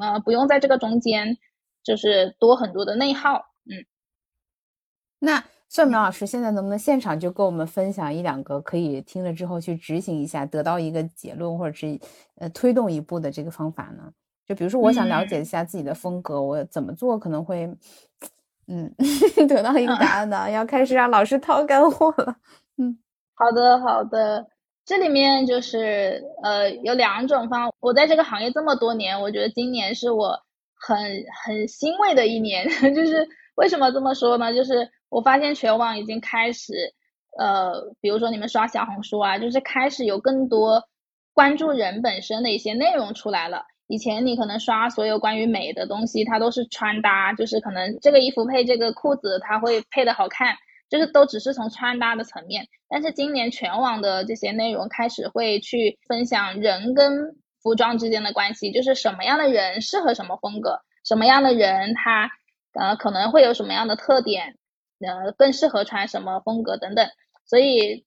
[0.00, 1.36] 呃不用在这个中间
[1.84, 3.44] 就是多很多的内耗。
[3.66, 3.84] 嗯，
[5.18, 5.44] 那。
[5.68, 11.98] 盛苗老师，现在能不能现场就跟我们分享一两个可以听了之后去执行一下，得到一个结论，或者是
[12.36, 14.12] 呃推动一步的这个方法呢？
[14.46, 17.68] 就比如说，我想了解一下自己的风格，我怎么做可能会，
[18.68, 18.94] 嗯，
[19.48, 20.48] 得到一个答案呢？
[20.48, 22.36] 要开始让老师掏干货了。
[22.78, 22.96] 嗯，
[23.34, 24.46] 好的，好的。
[24.84, 30.38] 这里面就是呃有两种方，我在这个行业这么多年，我觉得今年是我
[30.76, 30.96] 很
[31.44, 32.64] 很欣慰的一年。
[32.94, 34.54] 就是为什么这么说呢？
[34.54, 36.72] 就是我发现全网已经开始，
[37.38, 40.84] 呃，比如说你们刷小红书啊，就是开始有更多
[41.34, 43.64] 关注人本身的一些内容出来了。
[43.88, 50.56] 以前你可能刷所有关于美的东西，它都是穿搭，就是可能这个衣服配这个裤子，它会配的好看。
[50.88, 62.30] 就是都只是从穿搭的层面，但是今年全网的这些内容开始会去分享人跟服装之间的关系，就是什么样的人适合什么风格，什么样的人他
[62.78, 64.56] 呃可能会有什么样的特点，
[65.00, 67.08] 呃更适合穿什么风格等等。
[67.44, 68.04] 所以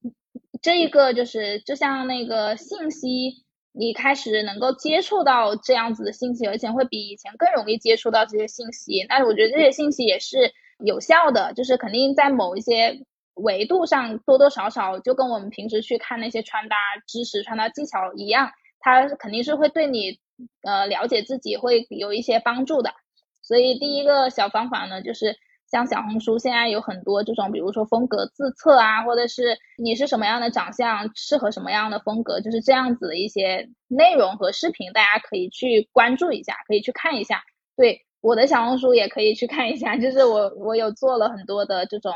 [0.61, 9.05] 这一个就是就像那个信息，你开始能够接触到这样子的信息，而且会比以前更容易接触到这些信息。
[9.09, 10.53] 那我觉得这些信息也是。
[10.81, 13.01] 有效的就是肯定在某一些
[13.33, 20.21] 维度上多多少少就跟我们平时去看那些穿搭知识、穿搭技巧一样，它肯定是会对你
[20.63, 22.93] 呃了解自己会有一些帮助的。
[23.49, 25.35] 所以第一个小方法呢，就是
[25.71, 37.41] 像小红书现在有很多这种，比如说风格自测啊，或者是你是什么样的长相适合什么样的风格，就是这样子的一些内容和视频，大家可以去关注一下，可以去看一下。
[37.75, 38.05] 对。
[38.21, 42.11] 我的小红书也可以去看一下，就是我我有做了很多的这种，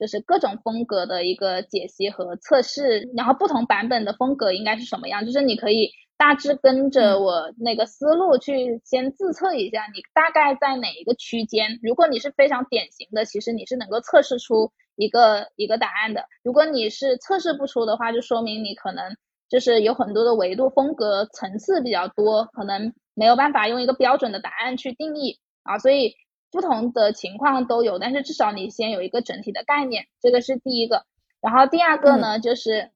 [0.00, 5.90] 就是各种风格的一个解析和测试，然后不同版本的风格应该是什么样，就是你可以
[6.22, 11.80] 大致跟着我那个思路去先自测一下，你大概在哪一个区间。
[11.82, 16.26] 如果你是非常典型的，其实你是能够测试出一个一个答案的。
[16.44, 19.16] 如果你是测试不出的话，就说明你可能
[19.48, 25.40] 就是有很多的维度风格层次比较多，可能没有办法用一个标准的答案去定义。
[25.64, 26.14] 啊，所以
[26.52, 31.04] 不同的情况都有，但是至少你先有一个整体的概念，这个是第一个。
[31.40, 32.92] 然后第二个呢，就是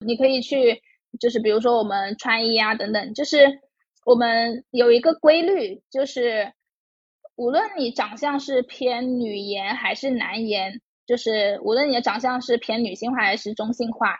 [0.00, 0.82] 你可以去，
[1.18, 3.60] 就是比如说我们穿衣啊等等，就是
[4.04, 6.52] 我们有一个规律，就是
[7.36, 14.16] 无论你长相是偏女颜还是男颜，就是无论你的长相是偏女性化还是中性化，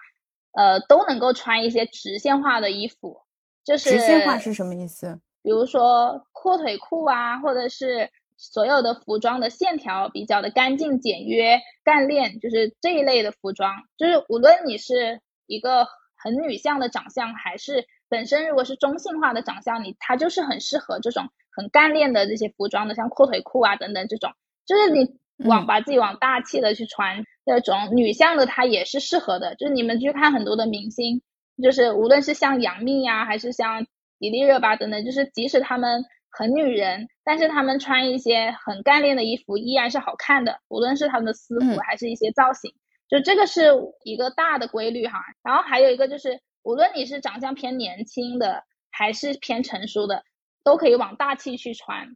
[0.53, 3.23] 呃，都能够穿一些直线化的衣服。
[3.65, 5.21] 就是直线化是什么意思？
[5.43, 13.73] 比如说阔腿裤啊，或者是所有的服装的线条比较的干净简约、干练，就是这一类的服装。
[13.97, 24.33] 就是无论你是一个很女相的长相，还是本身如果是中性化的长相，你它就是很适合这种很干练的这些服装的，像阔腿裤啊等等这种。
[24.67, 29.55] 就是你往把自己往大气的去穿，这种女相的它也是适合的。
[29.55, 31.23] 就是你们去看很多的明星，
[31.63, 33.87] 就是无论是像杨幂呀，还是像。
[34.19, 42.73] 迪丽热巴等等，就是即使她们很女人，但是她们穿一些很干练的衣服依然是好看的，无论是她们的私服还是一些造型，
[43.09, 43.73] 就这个是
[44.05, 45.19] 一个大的规律哈。
[45.43, 50.23] 然后还有一个就是，无论你是长相偏年轻的还是偏成熟的，
[50.65, 52.09] 都可以往大气去穿。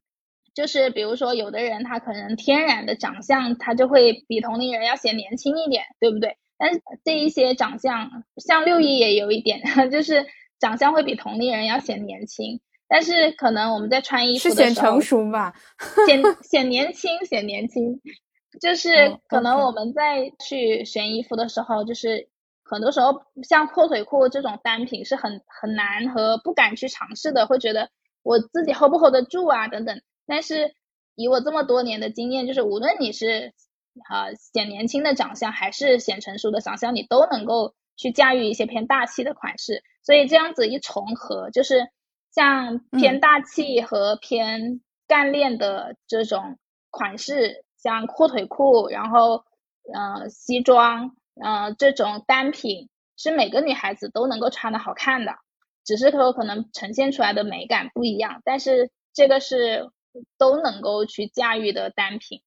[0.54, 6.36] 就是比如说，有的人他可能天然的长相他就会比同龄人要显年轻一点，对不对？
[6.58, 10.26] 但是这一些长相，像六一也有一点， 就是。
[10.60, 15.54] 长相会比同龄人要显年轻，但是可能我们在穿衣服的时候，显成熟吧，
[16.06, 17.98] 显 显年轻，显年轻，
[18.60, 22.28] 就是可能我们在去选衣服的时候，就是
[22.64, 27.90] 很多时候像阔腿裤这种单品是很很难和不敢去尝试的，会觉得
[28.22, 30.00] 我自己 hold 不 hold 得住啊等等。
[30.26, 30.74] 但是
[31.14, 33.52] 以我这么多年的经验，就是无论你是
[34.08, 39.82] 啊显年轻的长相，还是显成熟的长相，你都能够去驾驭一些偏大气的款式。
[40.02, 41.88] 所以这样子一重合，就是
[42.32, 46.58] 像偏大气和偏干练的这种
[46.90, 49.44] 款式，像阔腿裤，然后
[49.94, 55.32] 嗯西装，嗯这种单品，是每个女孩子都能够穿的好看的，
[55.84, 59.90] 只是说可能呈现出来的美感不一样，但是这个是
[60.38, 62.42] 都能够去驾驭的单品。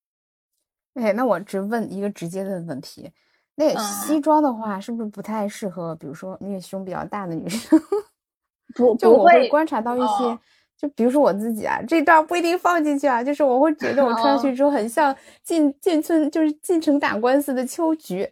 [0.95, 3.11] 哎，那我只问一个直接的问题。
[3.55, 5.95] 那西装的话，是不是不太适合？
[5.95, 7.79] 比如说，因为胸比较大的女生，
[8.75, 10.39] 不，就我会观察到一些，
[10.83, 18.29] 就比如说我自己啊，这段不一定放进去啊，就是我会觉得我穿上去之后很像进进村，就是进城打官司的秋菊，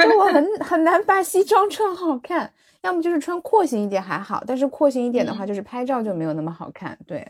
[0.00, 7.26] 就我很 很难把西装穿好看，要么就是穿廓形一点还好，但是廓形一点的话，就是拍照就没有那么好看，对。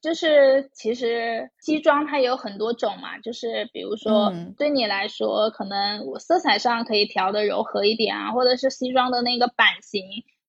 [0.00, 10.02] 就是其实西装它有很多种嘛，就是比如说对你来说，可能我色彩上可以调的柔和一点啊，或者是西装的那个版型，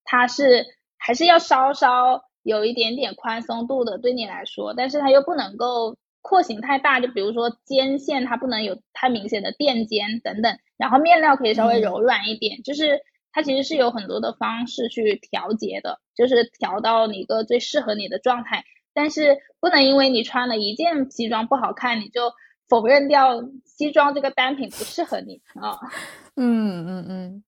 [0.03, 0.65] 它是
[0.97, 13.01] 还是要稍稍有一点点宽松度的，对你来说，但是它又不能够廓形太大，就比如说肩线它不能有太明显的垫肩等等，然后面料可以稍微柔软一点，就是
[13.33, 22.31] 它其实是有很多的方式去调节的，就是调到你一个最适合你的状态，但是不能因为你穿了一件西装不好看，你就
[22.69, 25.75] 否认掉西装这个单品不适合你啊。
[26.37, 27.43] 嗯嗯嗯。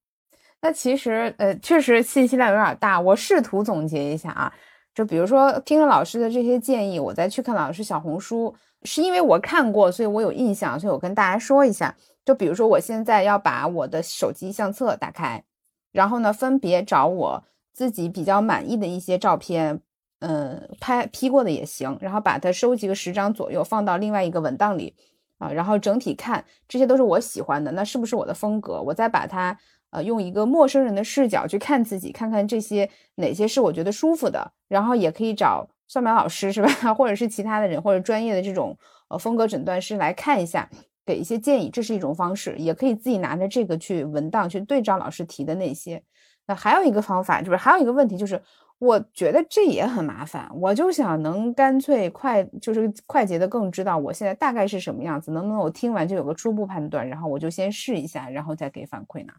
[0.60, 2.98] 那其实，呃，确实信息量有点大。
[2.98, 4.52] 我试图总结一下啊，
[4.98, 11.94] 就比如说听了老师的这些建议，我再去看老师小红书，是因为我看过，所以我有印象，所以我跟大家说一下。
[12.24, 15.44] 就比如说，我现在要把我的手机相册打开，
[15.92, 19.80] 然后呢，分别找我自己比较满意的一些照片，
[20.18, 24.96] 嗯，拍 P 过的也行，然后把它收集个十张左右，放到另外一个文档里
[25.38, 28.82] 啊，然后整体看，这些都是我喜欢的，那是不是我的风格？
[28.82, 29.56] 我再把它。
[29.90, 38.76] 呃，用一个陌生人的视角去看自己，看看这些哪些是我觉得舒服的，然后也可以找算苗老师是吧， 或者是其他的人或者专业的这种
[39.08, 40.68] 呃风格诊断师来看一下，
[41.06, 42.54] 给一些建议，这是一种方式。
[42.58, 46.02] 也可以自己拿着这个去文档去对照老师提的那些。
[46.46, 48.42] 那还有一个方法，就是还有一个问题，就是
[48.78, 59.32] 我觉得这也很麻烦，我就想能干脆快，就是快捷的更知道我现在大概是什么样子，能不能我听完就有个初步判断，然后我就先试一下，然后再给反馈呢？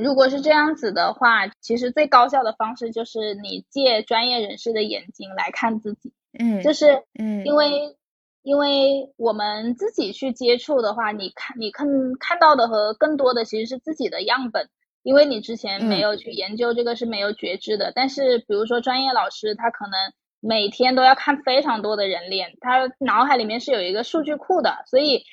[0.00, 7.96] 如果是这样子的话，其实最高效的方式就是你借专业人士的眼睛来看自己，嗯，就是嗯，因为
[8.42, 11.86] 因为我们自己去接触的话，你看你看
[12.18, 14.70] 看到的和更多的其实是自己的样本，
[15.02, 17.92] 因为你之前没有去研究这个是没有觉知的。
[17.94, 19.92] 但是比如说专业老师，他可能
[20.40, 25.24] 每天都要看非常多的人脸，他脑海里面是有一个数据库的，所以。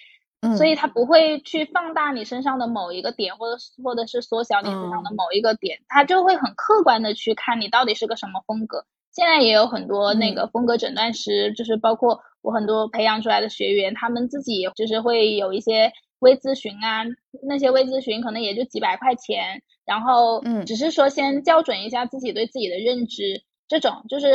[0.55, 8.85] 所以他不会去放大你身上的某一个点，或者或者是缩小你身上的某一个点，他就会很客观的去看你到底是个什么风格。
[9.11, 17.03] 现在也有很多那个风格诊断师，就是包括我很多培养出来的学员，他们自己就是会有一些微咨询啊，
[17.43, 24.27] 那些微咨询可能也就几百块钱，然后嗯，只是说先校准一下自己对自己的认知，这种就是。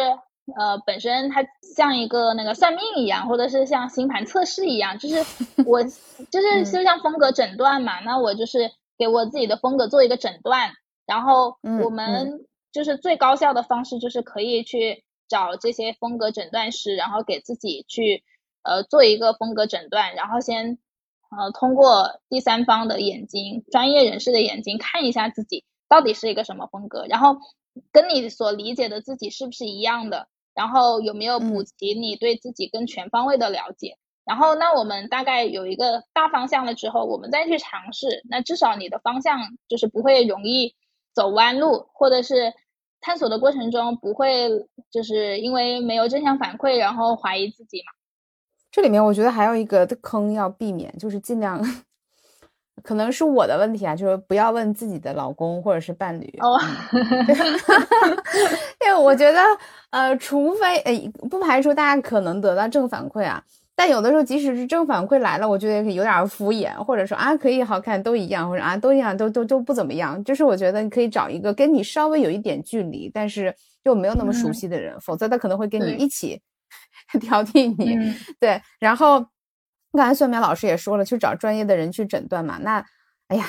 [0.58, 1.42] 呃，本身它
[1.74, 5.16] 像一个那个算命一样，或者是像星盘测试一样，就是
[5.64, 8.00] 我就是就像风格诊断嘛。
[8.00, 10.74] 那我就是给我自己的风格做一个诊断，
[11.06, 18.22] 然后我们就是最高效的方式就是可以去找这些风格诊断师，然后给自己去
[18.62, 20.76] 呃做一个风格诊断，然后先
[21.30, 27.38] 呃通过第三方的眼睛、专业人士的眼睛看一下自己到底是一个什么风格，然后
[27.92, 30.28] 跟你所理解的自己是不是一样的。
[30.54, 33.98] 然后有没有补齐你对自己更全方位的了解？
[34.24, 38.22] 然后那我们大概有一个大方向了之后，我们再去尝试。
[38.30, 40.74] 那至少你的方向就是不会容易
[41.12, 42.54] 走弯路，或者是
[43.00, 44.48] 探索的过程中不会
[44.90, 47.92] 就是因为没有正向反馈，然后怀疑自己嘛。
[48.70, 51.62] 这里面我觉得还有一个坑要避免，就是尽量。
[52.82, 56.58] 可能是我的问题啊，就是不要问自己的老公或者是伴侣，哦，
[58.84, 59.40] 因为我觉得，
[59.90, 60.92] 呃，除非呃，
[61.30, 63.42] 不排除大家可能得到正反馈啊，
[63.74, 76.40] 但有的时候即使是正反馈来了，我觉得有点敷衍，或者说啊可以好看都一样，或者啊都一样都都都不怎么样，就是我觉得你可以找一个跟你稍微有一点距离，但是又没有那么熟悉的人，否则他可能会跟你一起
[77.20, 77.96] 挑剔你，
[78.40, 79.24] 对，然后。
[79.96, 82.58] 刚才算命老师也说了，去找专业的人去诊断嘛。
[82.60, 82.84] 那，
[83.28, 83.46] 哎呀，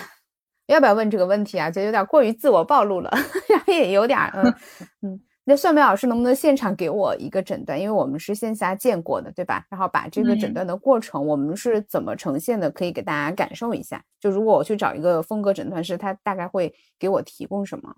[0.68, 1.72] 要不要问这个问题啊？
[1.72, 3.10] 就有点过于自我暴露了，
[3.50, 4.54] 然后也有点，嗯
[5.02, 5.22] 嗯。
[5.48, 7.80] 那算命老师能不能现场给我一个诊断？
[7.80, 9.64] 因为我们是线下见过的，对吧？
[9.70, 14.04] 然后把这个诊断的过程，我们是怎么呈现的，可以给大家感受一下。
[14.20, 17.96] 就如果我去找一个风格诊断师，他大概会给我提供什么？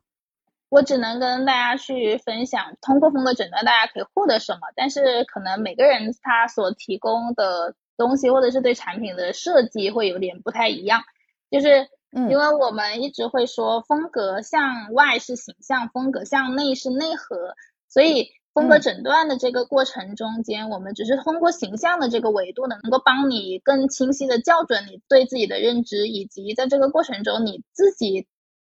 [0.67, 7.75] 我只能跟大家去分享，通过风格诊断大家可以获得什么，但是可能每个人他所提供的。
[7.97, 11.03] 东西或者是对产品的设计会有点不太一样，
[11.49, 17.55] 就是因为我们一直会说风格向外是形象，风格向内是内核，
[17.89, 28.27] 所以风格诊断的这个过程中间，我们只是通过形象的这个维度呢，能够帮你更清晰的校准你对自己的认知，以及在这个过程中你自己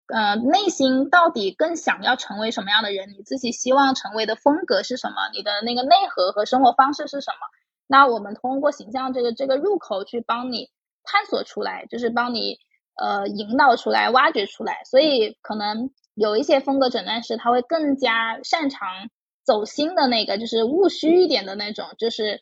[0.06, 7.38] 呃内心到底更想要成为什么样的人，你自己希望成为的风格是什么，你的那个内核和生活方式是什么。
[7.86, 10.70] 那我们通过形象这个这个入口去帮你
[11.04, 12.58] 探索出来，就是帮你
[12.96, 14.82] 呃引导出来、挖掘出来。
[14.84, 18.88] 所以可能有一些风格诊断师他会更加擅长
[19.44, 22.40] 走心的那个，就是务虚一点的那种，就是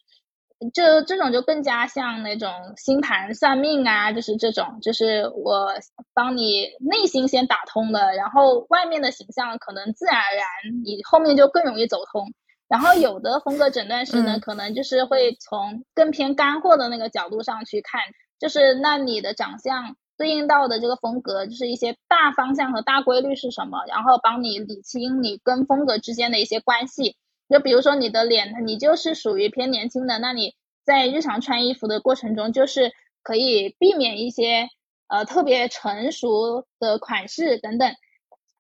[0.73, 5.73] 这这种就更加像那种星盘算命啊，就是这种，就是我
[6.15, 10.45] 帮你内心先打通了，然后外面的形象可能自然而然
[10.85, 12.33] 你后面就更容易走通。
[12.73, 18.01] 然后有的风格诊断师呢，可能就是会从更偏干货的那个角度上去看，
[18.39, 27.19] 就是那你的长相对应到的这个风格，就是一些大方向和大规律是什么，然后帮你理清你跟风格之间的一些关系。
[27.51, 32.93] 就比如说你的脸，你就是属于偏年轻的，那你在日常穿衣服的过程中，就是
[33.23, 34.71] 可以避免一些
[35.09, 37.95] 呃特别成熟的款式等等。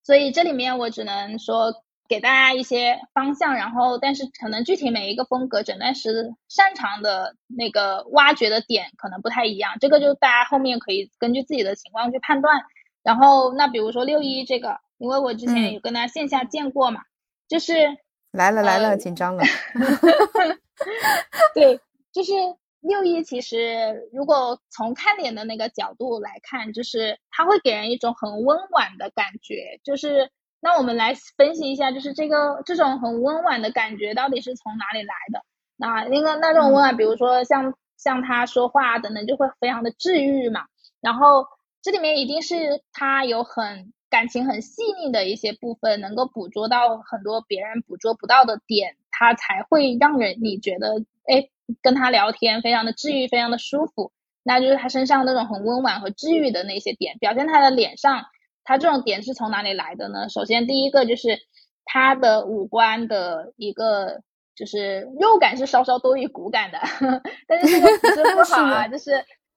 [0.02, 1.72] 所以这里面我只能说
[2.12, 12.60] 给大家一些方向，然后但是可能具体每一个风格诊断师擅长的那个挖掘的点可能不太一样，这个就大家后面可以根据自己的情况去判断。
[13.02, 17.00] 然后那比如说六一这个，因为我之前有跟他线下见过嘛，
[17.48, 17.96] 就是
[18.30, 19.42] 来了来了，紧张了
[21.56, 21.80] 对，
[22.12, 22.32] 就是
[22.80, 29.80] 六一其实如果从看脸的那个角度来看，就是他会给人一种很温婉的感觉。
[29.82, 30.30] 就是
[30.62, 35.44] 那我们来分析一下，就是这个这种很温婉的感觉到底是从哪里来的？
[35.76, 40.62] 那那个那种温婉，比如说像像他说话等等，就会非常的治愈嘛。
[41.00, 41.46] 然后
[41.82, 51.48] 这里面一定是他有很感情很细腻的一些部分，能够捕捉到很多别人捕捉不到的点，他才会让人你觉得哎。
[51.80, 58.26] 跟他聊天非常的治愈，非常的舒服，那就是他身上那种很温婉和治愈的那些点，表现他的脸上，
[58.64, 60.28] 他这种点是从哪里来的呢？
[60.28, 61.38] 首先第一个就是
[61.84, 64.20] 他的五官的一个
[64.54, 66.78] 就是肉感是稍稍多于骨感的，
[67.48, 69.10] 但是这个不是不好啊， 就是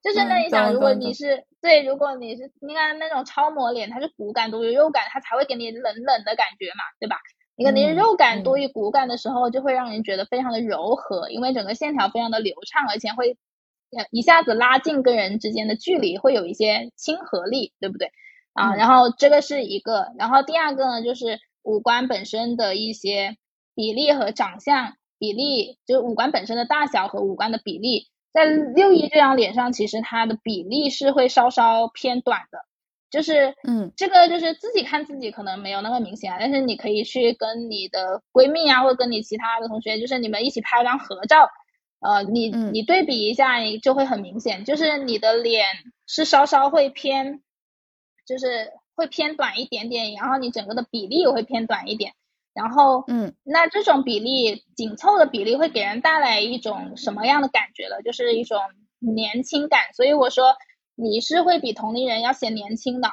[0.04, 7.18] 就是那你想，如果你是对，如果你是你看那种超模脸，它是骨感多于肉感，它才会给你冷冷的感觉嘛，对吧？
[7.58, 13.38] 你看，你肉感多于骨感的时候，就会让人觉得非常的柔和，因为整个线条非常的流畅，而且会
[14.12, 18.12] 一下子拉近跟人之间的距离，会有一些亲和力，对不对？
[18.56, 23.38] 啊，然后这个是一个，然后第二个呢，就是五官本身的一些
[23.76, 32.60] 比例和长相比例，就是五官本身的大小和五官的比例，在六一这张脸上，其实它的比例是会稍稍偏短的。
[33.12, 41.48] 就是，嗯，这个就是自己看自己可能没有那么明显啊，但是你可以去跟你的闺蜜啊，或者跟你其他的同学，就是你们一起拍张合照，
[42.02, 45.66] 呃，你你对比一下，你就会很明显，就是你的脸
[46.08, 47.42] 是稍稍会偏，
[48.26, 52.14] 就是会偏短一点点，然后你整个的比例也会偏短一点，
[52.54, 58.02] 然后，嗯，那这种比例紧凑的比例会给人带来一种什么样的感觉呢？
[58.04, 58.60] 就是一种
[59.00, 60.56] 年轻感，所以我说。
[60.98, 63.10] 你是会比同龄人要显年轻的，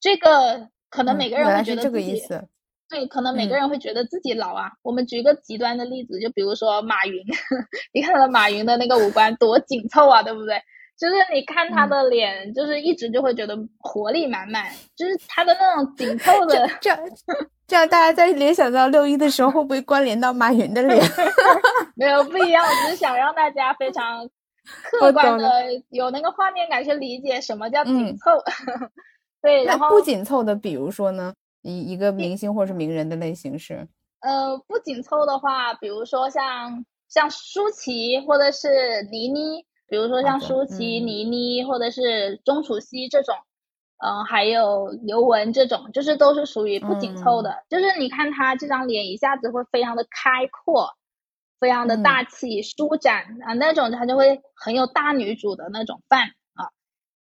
[0.00, 2.46] 这个可能每个人会觉得这个意思。
[2.90, 4.72] 对，可能每个人会觉得自己老啊。
[4.82, 7.24] 我们举个极端的例子，就比如说马云，
[7.94, 10.60] 你看到马云的那个五官多紧凑啊，对不对？
[11.00, 16.68] 就是你看他的脸，就是一直就会觉得活力满满，就是他的那种紧 凑的。
[16.80, 16.98] 这样，
[17.66, 21.02] 这样大家在联想到六一的时候，会不会关联到马云的脸？
[21.96, 24.28] 没有不一样，我只是想让大家非常。
[24.84, 28.30] 客观的有那个画面感去理解什么叫紧凑，
[29.42, 31.32] 对，然后不紧凑的，比如说呢，
[31.62, 33.88] 一一个明星或者是名人的类型是，
[34.20, 43.34] 呃，不紧凑的话，比如说像像舒淇或者是倪妮，比如说像舒淇、倪妮或者是钟楚曦这种，
[43.98, 50.96] 嗯，还有刘雯这种，就是都是属于不紧凑的，就是你看她这张脸一下子会非常的开阔。
[51.60, 56.72] 非常的大气舒展啊，那种她就会很有大女主的那种范啊，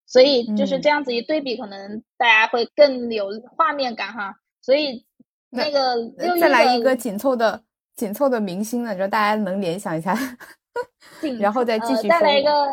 [0.07, 4.37] 所以就是这样子一对比，可能大家会更有画面感哈。
[4.63, 5.05] 所以
[5.51, 6.11] 那个
[6.41, 7.63] 再来一个紧凑的
[7.95, 10.15] 紧凑的明星呢，就大家能联想一下，
[11.41, 12.67] 然后再继续再来一个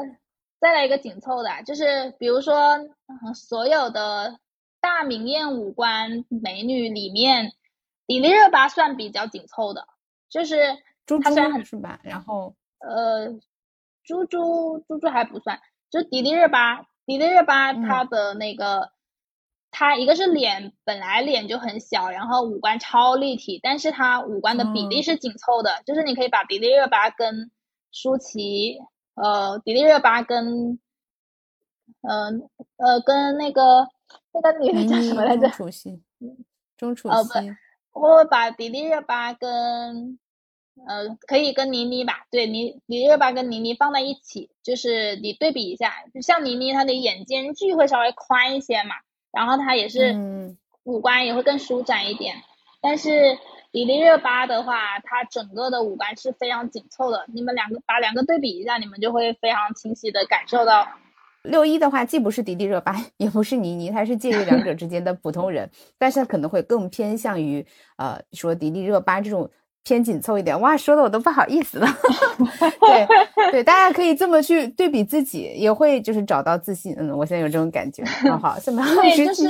[0.60, 2.78] 再来一个紧凑的，就是比如说
[3.34, 4.40] 所有的
[4.82, 7.54] 大明艳五官美女里面，
[8.08, 9.88] 迪丽热巴算比较紧凑的，
[10.30, 10.78] 就是。
[11.24, 13.32] 她虽然很是吧，然后呃，
[14.04, 18.92] 猪猪猪猪还不算，就迪丽热巴，迪丽热巴她的那个，
[19.72, 27.50] 她一个是脸本来脸就很小，然后五官超立体，但是她五官的比例是紧凑的，就是你可以把迪丽热巴跟
[27.92, 28.80] 舒淇，
[29.16, 30.80] 呃，迪丽热巴跟，
[32.02, 33.88] 嗯呃跟那个
[34.32, 35.50] 那个女的叫什么来着？
[35.50, 36.02] 钟楚曦，
[36.78, 37.56] 钟楚曦，
[37.94, 40.20] 我会把迪丽热巴跟。
[40.88, 48.96] 呃，可以跟倪妮吧，对，倪迪丽热巴跟倪妮放在一起，就是你对比一下，就像倪妮她的眼间距会稍微宽一些嘛，
[49.30, 50.16] 然后她也是
[50.84, 52.34] 五官也会更舒展一点，
[52.80, 53.38] 但是
[53.72, 60.88] 迪丽热巴的话，她整个的五官是非常紧凑的，你们两个把两个对比一下，你们就会非常清晰的感受到，
[61.44, 67.66] 六一的话既不是迪丽热巴，也不是倪妮，她是介于两者之间的普通人，但是她可能会更偏向于
[67.98, 69.50] 呃说迪丽热巴这种。
[69.82, 70.60] 偏紧凑一点。
[70.60, 71.88] 哇，说的我都不好意思了。
[72.82, 76.94] 对对，大家可以这么去对比自己，也会就是找到自信。
[77.00, 78.04] 嗯，我现在有这种感觉。
[78.30, 79.44] 好好，下面对，就是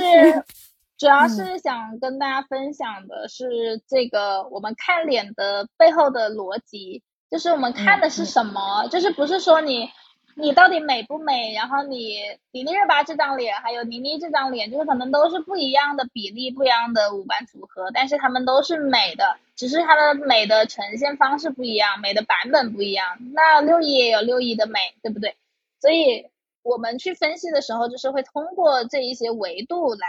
[1.00, 9.88] 主要是想跟大家分享的是这个我们看脸的背后的逻辑，就是我们看的是什么，就是不是说你。
[10.36, 11.52] 你到底美不美？
[11.54, 12.20] 然后你
[12.52, 23.18] 迪丽热巴这张脸，还有倪妮这张脸，就是可能都是不一样的比例、不一样的五官组合，但是他们都是美的，只是它的美的呈现方式不一样，美的版本不一样。
[23.34, 25.36] 那六一也有六一的美，对不对？
[25.80, 26.28] 所以
[26.62, 30.06] 我们去分析的时候，就是会通过这一些维度来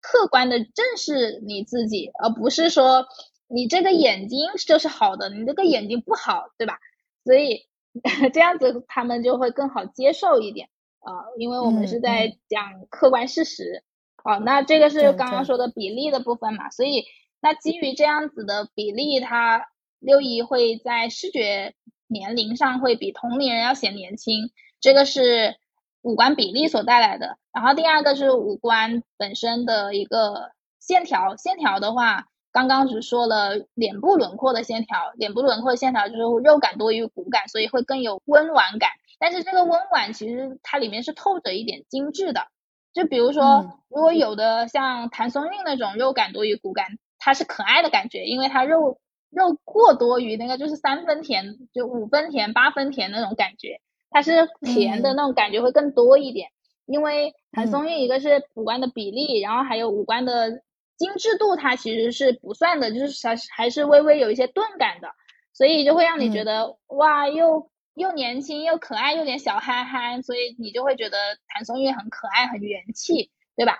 [0.00, 3.06] 客观的正视你自己，而不是说
[3.48, 6.78] 你这个眼睛就是好的，你这个眼睛不好，对吧？
[7.24, 7.66] 所以。
[8.32, 10.68] 这样子他们就会更好接受一点
[11.00, 13.82] 啊，因为我们是在讲客观事实
[14.22, 14.36] 啊。
[14.38, 17.04] 那这个是刚刚说的比例的部分嘛，所以
[17.40, 19.66] 那基于这样子的比例，它
[19.98, 21.74] 六一会在视觉
[22.06, 25.56] 年龄上会比同龄人要显年轻，这个是
[26.02, 27.38] 五官比例所带来的。
[27.52, 32.26] 然后第二个是五官本身的一个线条，线条的话。
[32.52, 38.90] 刚刚只说了脸部轮廓的线条，脸部轮廓的线条就是肉感多于骨感，所以会更有温婉感。
[39.20, 42.48] 但是这个温婉其实它里面是透着一点精致的。
[42.92, 48.98] 就比如说，如果有的像谭松韵那种肉感多于骨感，它是可爱的感觉，因为它肉
[49.30, 53.80] 肉过多于那个就是三分甜，就五分甜八分甜那种感觉，
[54.10, 56.50] 它是甜的那种感觉会更多一点。
[56.86, 60.62] 因为谭松韵一个是五官的比例，然后还有五官的。
[61.00, 65.08] 精致度它其实是不算的，就是还还是微微有一些钝感的，
[65.54, 71.16] 所以就会让你觉得哇，又又年轻又可爱，有点小憨憨，所以你就会觉得
[71.48, 73.78] 谭松韵很可爱很元气，对吧？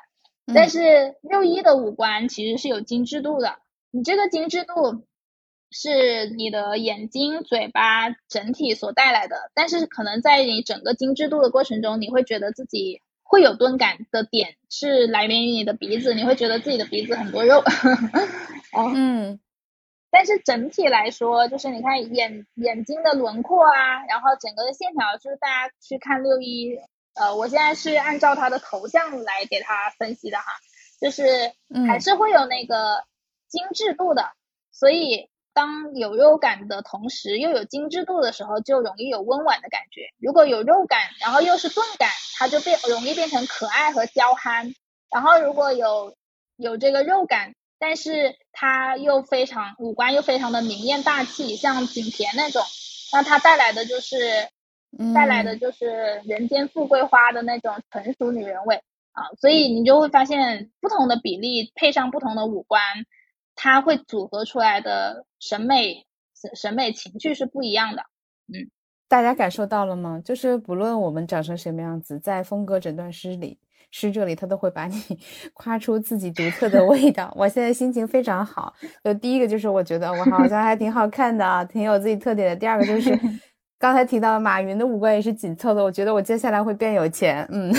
[0.54, 3.58] 但是六一的五官其实是有精致度的，
[3.90, 5.04] 你这个精致度
[5.70, 13.02] 是你的眼睛、嘴巴整体所带来的，但是可能在你整个精致度的过程中，你会觉得自己。
[13.22, 17.60] 会有钝感的点是来源于你的鼻子，你会觉得自己的鼻子很多肉，
[18.74, 19.38] 哦，嗯，
[20.10, 26.76] 但是整体来说，就是你看眼眼睛的轮廓啊，然后整个的线条，就是大家去看六一，
[27.14, 30.46] 呃，我现在是按照他的头像来给他分析的哈，
[31.00, 31.52] 就是
[31.86, 33.04] 还是会有那个
[33.48, 34.24] 精致度的，
[34.72, 35.30] 所以。
[35.52, 40.02] 当有肉感的同时又有精致度的时候，就容易有温婉的感觉。
[40.18, 44.74] 如果有肉感，然后又是钝感，它就变容易变成可爱和娇憨。
[45.10, 46.14] 然后如果有
[46.56, 52.62] 有这个肉感，但是它又非常五官又非常的明艳大气，像景甜那种，
[53.12, 54.48] 那它带来的就是
[55.14, 58.76] 带来的就是人间富贵花的那种成熟女人味
[59.12, 59.24] 啊。
[59.40, 62.80] 所以你就会发现，不同的比例配上不同的五官。
[63.62, 68.02] 它会组合出来的审美审审美情趣是不一样的，
[68.48, 68.70] 嗯，
[69.06, 70.18] 大家感受到了吗？
[70.24, 73.58] 就是不论我们长成什么样子，在风格诊断师里
[73.90, 74.94] 师这里，他都会把你
[75.52, 77.30] 夸出自己独特的 味道。
[77.36, 78.72] 我现在心情非常好，
[79.04, 82.56] 就第一个就是我觉得我好像还挺好看的，挺有自己特点的。
[82.56, 83.10] 第二个就是
[83.78, 87.46] 刚才提到的马云的五官也是紧凑的，我觉得我接下来会变有钱。
[87.52, 87.70] 嗯，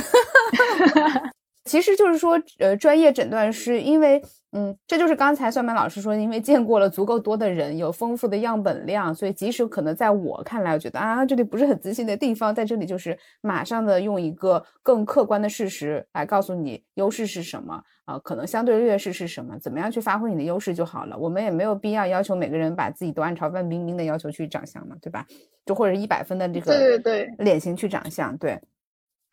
[1.66, 4.22] 其实就是说，呃，专业诊断师因为。
[4.54, 21.18] 嗯，这就是刚才算盘老师说，因为见过了足够多的人，有丰富的样本量，所以即使可能在我看来，我觉得啊，这里不是很自信的地方，在这里就是马上的用一个更客观的事实来告诉你优势是什么啊，可能相对劣势是什么，怎么样去发挥你的优势就好了。
[21.18, 25.26] 我们也没有必要要求每个人把自己都按照范冰冰的要求去长相嘛，对吧？
[25.66, 28.60] 就或者一百分的这个对对对脸型去长相，对。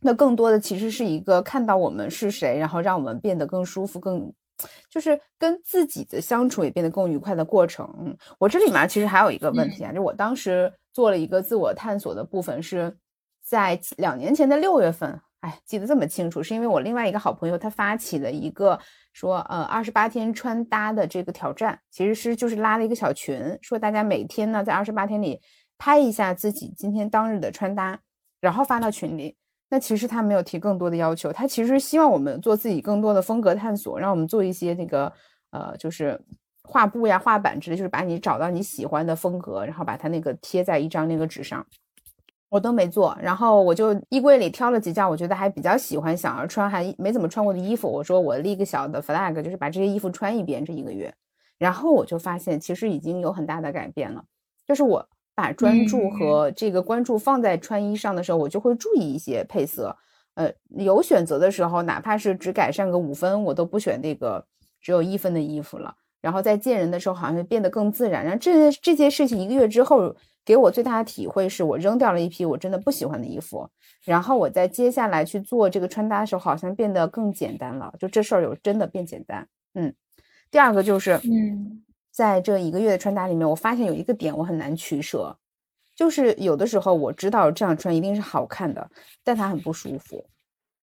[0.01, 4.33] 那更多的其实是一个看到我们是谁，然后让我们变得更舒服更。
[4.91, 7.89] 就是跟自己的相处也变得更愉快的过程。
[8.01, 12.97] 嗯，我这里面其实还有一个问题啊，就我当时做了一个自我探索的部分，是
[13.43, 15.21] 在两年前的六月份。
[15.41, 18.77] 哎，记得这么清楚，是因为我另外一个好朋友他发起了一个
[19.13, 25.41] 说呃二十八天穿搭的这个挑战，其实是就是拉了一个小群，说大家每天呢在二十八天里
[25.79, 28.01] 拍一下自己今天当日的穿搭，
[28.41, 29.37] 然后发到群里。
[29.71, 35.13] 那其实他没有提更多的要求，他其实希望我们做自己更多的风格探索，让我们做一些那个
[35.51, 36.19] 呃，就是
[36.63, 41.67] 画布呀、画板之类，就是把你找到你喜欢的风格，然后把它那个贴在一张那个纸上。
[42.49, 47.87] 我都没做，然后我就衣柜里挑了几件我觉得还比较喜欢、想要穿还没怎么穿过的衣服。
[47.87, 51.13] 我说我立个小的 flag，就是把这些衣服穿一遍这一个月，
[51.59, 54.25] 然后我就发现其实已经有很大的改变了，
[54.67, 55.07] 就是我。
[55.39, 59.97] 把专注和这个关注放在穿衣上的时候，我就会注意一些配色。
[60.35, 64.45] 呃，有选择的时候，哪怕是只改善个五分，我都不选那个
[64.81, 65.95] 只有一分的衣服了。
[66.21, 68.25] 然后在见人的时候好像变得更自然。
[68.25, 70.13] 然后这这件事情一个月之后，
[70.45, 73.71] 给我最大的体会是我扔掉了一批我真的不喜欢的衣服，
[74.05, 77.95] 然后我在接下来去做这个穿搭的时候，好像变得更简单了。
[78.01, 79.47] 就这事儿有真的变简单。
[79.75, 79.95] 嗯，
[80.51, 81.85] 第二个就是，嗯，
[82.19, 85.39] 在这一个月的穿搭里面，我发现有一个点我很难取舍，
[85.95, 88.91] 就是有的时候我知道这样穿一定是好看的，
[89.23, 90.25] 但它很不舒服。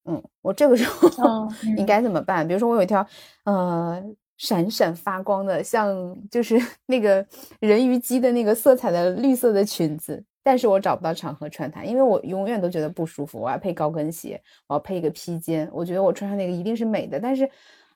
[0.05, 2.47] 嗯，我这个时候 应该怎么办？
[2.47, 3.05] 比如说我有一条
[3.43, 4.01] 呃
[4.38, 5.93] 闪闪发光的，像
[6.31, 6.57] 就是
[6.88, 7.27] 那个
[7.59, 13.41] 人鱼姬的那个色彩的绿色的裙子，但是我找不到场合穿它，因为我永远都觉得不舒服。
[13.41, 17.49] 我要配高跟鞋，我要配一个披肩，我觉得我穿上那个一定是美的，但是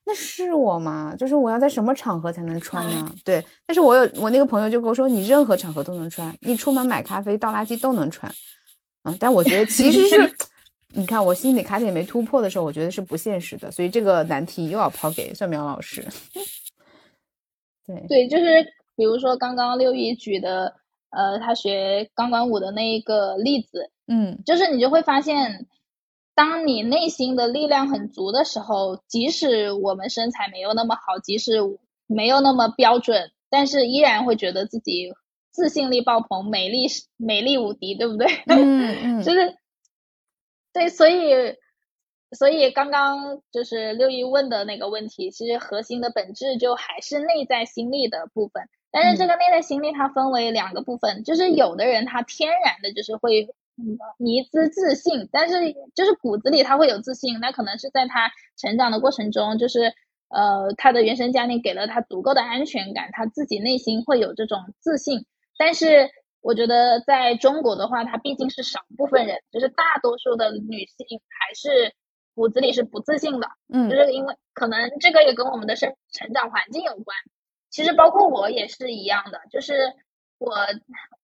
[0.10, 1.16] 那是我吗？
[1.16, 3.14] 就是我要在什么场合才能穿呢？
[3.24, 8.34] 对，但是我有我那个朋友就跟我说，你任何场合都能穿，你出门买咖啡倒垃圾都能穿。
[9.04, 10.36] 嗯，但我觉得其实是。
[10.92, 16.04] 你看，我心里卡点没突破的时候，我觉得是不现实的，所以这个难题又要抛给蒜苗老师。
[17.86, 20.74] 对对，就是比如说刚刚六一举的，
[21.12, 25.68] 呃，他学钢管舞的那一个例子，嗯，就是你就会发现，
[26.40, 31.58] 当你内心的力量很足的时候，即使我们身材没有那么好，即使
[32.08, 35.12] 没有那么标准，但是依然会觉得自己
[35.52, 36.88] 自信力爆棚，美丽
[37.18, 38.28] 美丽无敌，对不对？
[38.48, 39.58] 嗯嗯，就是。
[40.72, 41.56] 对，所以，
[42.32, 48.70] 所以刚刚就是六一问的那个问题，其实核心的本质就还是内在心力的部分。
[48.92, 53.50] 但是这个内在心力它分为两个部分，就是有的人他天然的就是会
[54.18, 55.56] 迷之自信，但是
[55.96, 59.94] 就是骨子里他会有自信，那可能是在他成长的过程中，就是
[60.30, 65.26] 呃他的原生家庭给了他足够的安全感，他自己内心会有这种自信，
[65.58, 66.10] 但是。
[66.42, 71.94] 我觉得在中国的话，他毕竟是少部分人，就是大多数的女性还是
[72.34, 73.48] 骨子里是不自信的。
[73.68, 77.14] 嗯，就是因为可能这个也跟我们的生成长环境有关。
[77.70, 79.74] 其实包括我也是一样的，就是
[80.38, 80.56] 我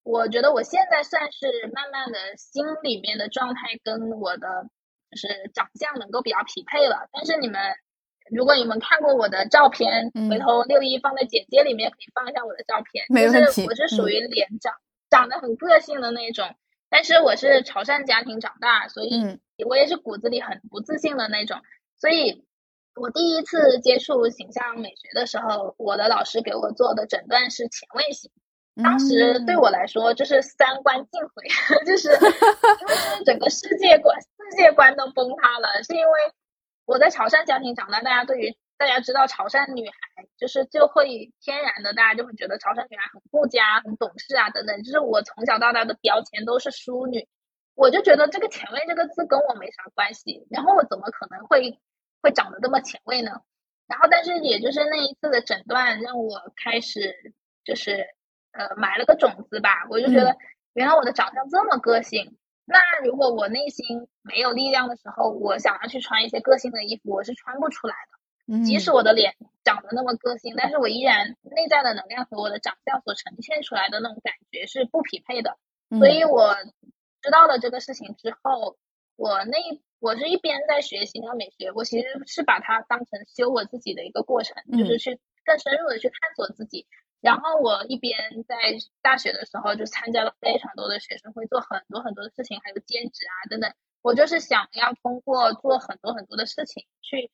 [0.05, 4.69] 我觉得我现在算是慢慢的心里面的状态跟我的
[5.09, 7.09] 就是长相能够比较匹配了。
[7.11, 7.59] 但是你们
[8.29, 13.05] 如果你们看过我的照片，回头六一放在简介里面可以放一下我的照片。
[13.09, 14.73] 没问题，我是属于脸长。
[15.09, 16.55] 长得很个性的那种，
[16.89, 21.61] 但是我是潮汕家庭长大，所以我也是骨子里很不自信的那种。
[21.97, 22.43] 所以，
[22.95, 28.29] 我第一次接触形象美学的时候，我的老师给我做的诊断是前卫型。
[28.83, 31.47] 当时对我来说，就是三观尽毁，
[31.87, 35.83] 就是因为整个世界观世界观都崩塌了。
[35.83, 36.11] 是因为
[36.85, 39.95] 我在潮汕家庭长大，大家对于大家知道潮汕女孩
[40.37, 44.83] 就是就会天然的，大家就会觉得潮汕女孩很顾家、很懂事啊等等。
[44.83, 47.27] 就是我从小到大的标签都是淑女，
[47.75, 50.45] 我就觉得这个前卫这个字跟我没啥关系。
[50.49, 51.79] 然后我怎么可能会
[52.21, 53.31] 会长得这么前卫呢？
[53.87, 58.05] 然后但是也就是那一次的诊断，让我开始就是
[58.57, 59.85] 呃埋了个种子吧。
[59.89, 60.35] 我就觉得
[60.73, 62.37] 原来我的长相这么个性。
[62.65, 68.63] 那如果我内心没有力量的时候，我想要去穿一些个性的衣服，我是穿不出来的。
[68.63, 75.57] 即使我的脸长得那么个性，但是我依然内在的能量和我的长相所呈现出来的那种感觉是不匹配的。
[75.99, 76.55] 所以我
[77.21, 78.77] 知道了这个事情之后，
[79.15, 79.57] 我那
[79.99, 86.87] 我是一边在学形象美学，我其实是把它当成修我自己的一个过程，就是去更深入的去探索自己。
[87.25, 88.15] 然后我一边
[88.47, 88.55] 在
[89.01, 93.73] 大学的时候就参加了非常多的学生会，做很多很多的事情，还有兼职啊等等。
[94.01, 97.31] 我就是想要通过做很多很多的事情去。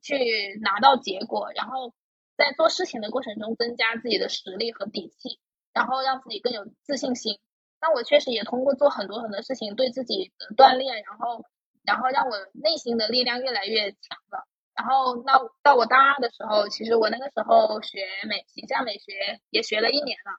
[0.00, 1.92] 去拿到结果，然后
[2.34, 5.38] 在做事情的过程中增加自己的实力和底气，
[5.74, 7.38] 然后让自己更有自信心。
[7.78, 11.44] 那我确实也通过做很多很多事情，对自己的锻炼，然后
[11.84, 14.48] 然后让我内心的力量越来越强了。
[14.74, 20.32] 然后到到我大二的时候，其实我那个时候学美形象美学也学了一年了，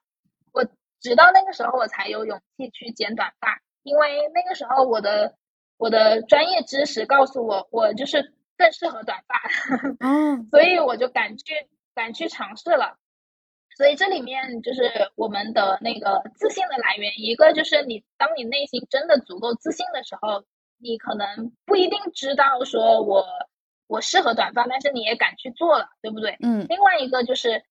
[0.52, 0.64] 我
[1.00, 5.34] 直到那个时候我才有勇气去剪短发，因为那个时候我的
[5.76, 8.32] 我的专业知识告诉我，我就是。
[8.56, 9.34] 更适合短发，
[9.98, 12.96] 嗯， 所以我就敢去敢去尝试了。
[13.76, 20.44] 所以这里面就是我们的那个自信的来源，一个就是你当你内心真的足够自信的时候，
[20.78, 23.26] 你可能不一定知道说我
[23.86, 26.36] 我适合短发，但是你也敢去做了，对不对？
[26.40, 26.66] 嗯。
[26.68, 27.64] 另外一个就是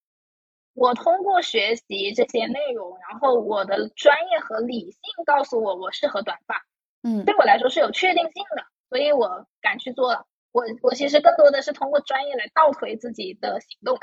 [0.73, 6.65] 我通过学习这些内容，然后我的专业和理性告诉我我适合短发，
[7.03, 10.25] 嗯，对我来说是有确定性的，所以我敢去做了。
[10.51, 13.97] 我我其实更多的是通过专业来倒推自己的行动，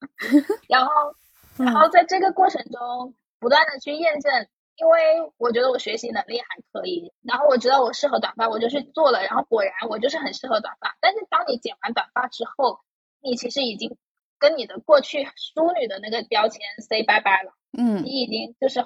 [0.66, 0.92] 然后
[1.58, 10.96] 然后在这个过程中不断的去验证，因为我觉得我学习能力还可以，然后我知道我适合短发，我就去做了，然后果然我就是很适合短发。
[11.00, 12.80] 但是当你剪完短发之后，
[13.20, 13.96] 你其实已经
[14.38, 17.52] 跟你的过去淑女的那个标签 say 拜拜了。
[17.76, 18.84] 嗯，你已经就是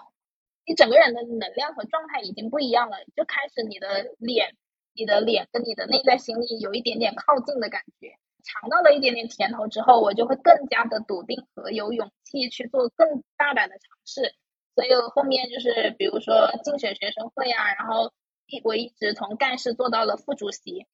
[0.66, 4.56] 你整个人的能量和状态已经不一样了，就开始你的脸，
[4.92, 8.18] 你的脸跟你的内在心力有一点点靠近的感觉。
[8.44, 14.34] 尝到了一点点甜头之后，我就会更加的笃定和有勇气去做更大胆的尝试。
[14.76, 18.12] 所以后面就是比如说竞选学生会啊，然后
[18.46, 20.86] 一我一直从干事做到了副主席，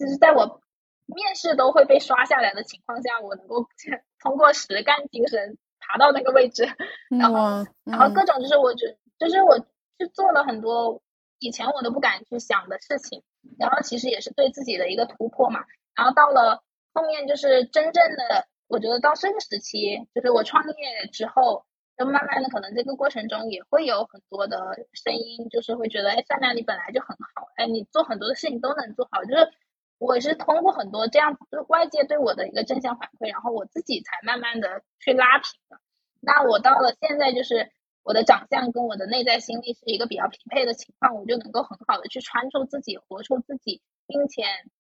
[0.00, 0.60] 就是在我
[1.06, 3.68] 面试都会被刷下来的情况下，我能够
[4.18, 6.66] 通过实干精神爬到那个位置，
[7.08, 11.00] 然后然后各种就是我觉就是我去做了很多
[11.38, 13.22] 以前我都不敢去想的事情，
[13.60, 15.60] 然后其实也是对自己的一个突破嘛，
[15.94, 16.64] 然后到了。
[16.94, 21.64] 后面就是真正的，我觉得到这个时期，就是我创业之后，
[21.98, 24.56] 就慢慢的可能这个过程中也会有很多的
[24.92, 29.50] 声音，就是会觉得，哎，善良你本来就很好，哎，你做很多的事情都能做好，就是
[29.98, 35.80] 我是通过很多这样子外界对我的一个正向反馈，然后我自己才慢慢的去拉平的。
[36.20, 37.70] 那我到了现在，就是
[38.04, 44.44] 我的长相跟我的内在心力是一个比较匹配的情况，我就能够很好的去穿出自己，活出自己，并且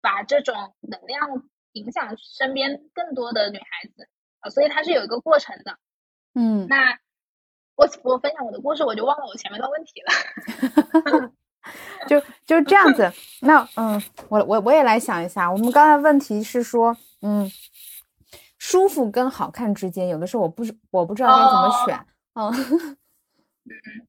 [0.01, 1.49] 把这种能量。
[1.73, 4.09] 影响身边更多的女孩子
[4.41, 5.77] 啊，所以它是有一个过程的。
[6.33, 6.97] 嗯，那
[7.75, 11.31] 我我分享我的故事，我就忘了我前面的问题了。
[12.07, 13.11] 就就这样子。
[13.41, 17.51] 那嗯，我我我也来想一下，我们刚才问题是说，嗯，
[18.57, 22.05] 舒服跟好看之间，有的时候我不是我不知道该怎么选。
[22.33, 22.51] 嗯，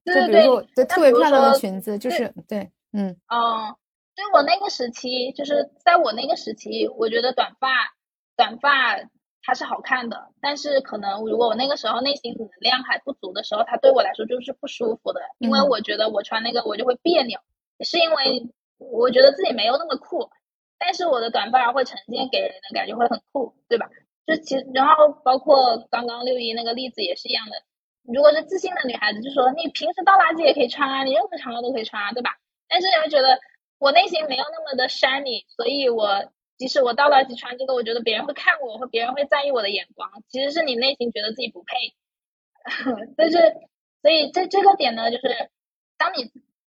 [0.05, 3.77] 就比如说，对特别漂亮的裙子，就是对，嗯，哦。
[4.15, 7.67] 对我那个时期，就是在我那个时期，我觉得短发，
[8.35, 8.95] 短发
[9.43, 17.39] 它是好看的，但是可能如果我那个时候内心能量还不足的时候，它对我来说就是不舒服的，因为我觉得我穿那个我就会别扭，
[17.81, 20.29] 是因为我觉得自己没有那么酷，
[20.79, 23.89] 但是我的短发会呈现给人的感觉会很酷，对吧？
[24.25, 27.61] 就其实，然后包括刚刚六一那个例子也是一样的，
[28.13, 32.31] 如果是自信的女孩子，就说你平时倒垃圾也可以穿啊，你任何场合都可以穿啊，对吧？
[32.69, 33.39] 但是你会觉得。
[33.79, 36.23] 我内心没有那么的 shiny，所以我
[36.63, 40.09] 即使我到了去穿这个，我觉得别人会看我，或别人会在意我的眼光。
[40.29, 41.93] 其实是你内心觉得自己不配，
[43.17, 43.37] 但是
[44.01, 45.49] 所以在这个点呢，就是
[45.97, 46.31] 当你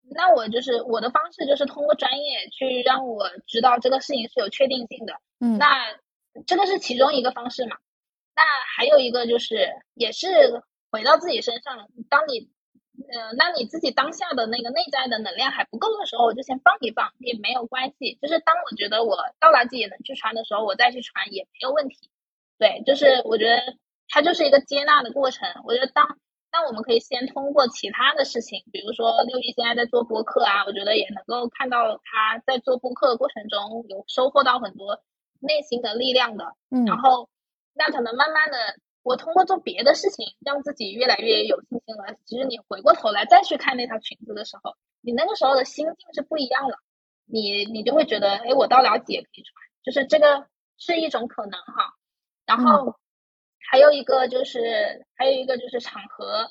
[0.09, 5.19] 那我就是我的方式就是通过专业去让我知道这个事情是有确定性的。
[5.41, 5.99] 嗯，那
[6.47, 7.75] 这个是其中一个方式嘛？
[8.37, 8.41] 那
[8.77, 12.52] 还有一个就是也是回到自己身上，当你。
[13.11, 18.17] 呃，那你自己当下的那个内在的能量还不够的时候，我就先放一放，也没有关系。
[18.21, 22.09] 就是当我觉得我到垃圾也能去穿的时候，我再去穿也没有问题。
[22.57, 23.77] 对，就是我觉得
[24.09, 25.47] 它就是一个接纳的过程。
[25.65, 26.17] 我觉得当
[26.51, 35.01] 那我们可以先通过其他的事情，比如说六一现在在做播客啊，我觉得也能够看到他在做播客的过程中有收获到很多
[35.39, 36.55] 内心的力量的。
[36.69, 37.29] 嗯，然后
[37.73, 38.57] 那可能慢慢的。
[39.03, 42.15] 我通过做别的事情，让自己越来越有信心了。
[42.25, 46.77] 其实你回过头来再去看那条裙子的时候，你那个时候的心境是不一样了。
[47.25, 50.47] 你你就会觉得，哎，我到了解可以穿，就是这个
[50.77, 51.93] 是一种可能哈。
[52.45, 52.95] 然后
[53.69, 56.49] 还有一个就是，还有一个就是场合，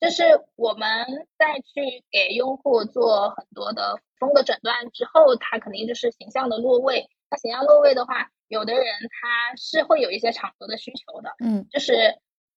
[0.00, 0.24] 就是
[0.56, 1.06] 我们
[1.38, 7.08] 在去给用户做很多的风格诊断之后，他肯定就是形象的落位。
[7.30, 8.30] 那形象落位的话。
[8.54, 11.92] 有的人他是会有一些场合的需求的，嗯，就是，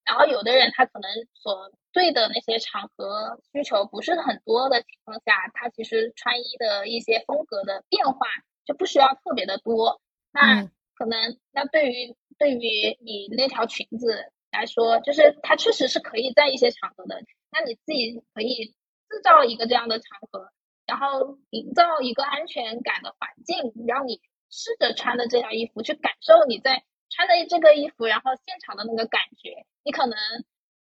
[0.05, 8.27] 然后有的人他可能所对的那些场合需求不是很多的情况下，他其实穿衣的一些风格的变化
[8.63, 9.99] 就不需要特别的多。
[10.31, 17.23] 那可能那对于对于你那条裙子来说，就是它确实是可以在一些场合的。
[17.51, 18.75] 那你自己可以
[19.09, 20.51] 制造一个这样的场合，
[20.85, 24.21] 然后营造一个安全感的环境，让你。
[24.49, 30.17] 试着穿的这条衣服，去感受你在穿的这个衣服，然后现场的那个感觉，你可能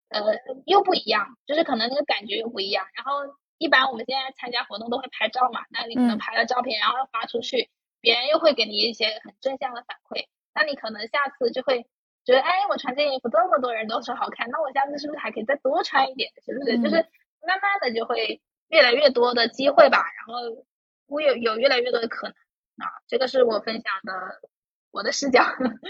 [0.08, 0.22] 呃
[0.66, 2.86] 又不一样，就是可能那个感觉又不一样。
[2.94, 11.86] 然后一般我们现在参加活动都会拍照嘛，那你可能拍了照片，然后发出去，别人又会给你一些很正向的反馈，那你可能下次就会
[12.24, 16.30] 觉得，哎，我穿这件衣服这么多人都说好看，那我下次是不是还可以再多穿一点？
[16.44, 16.78] 是不是？
[16.78, 16.96] 就是
[17.46, 20.66] 慢慢的就会越来越多的机会吧，然后
[21.08, 22.36] 会有有越来越多的可能。
[22.78, 24.12] 啊，这个是我分享的
[24.90, 25.42] 我的视角，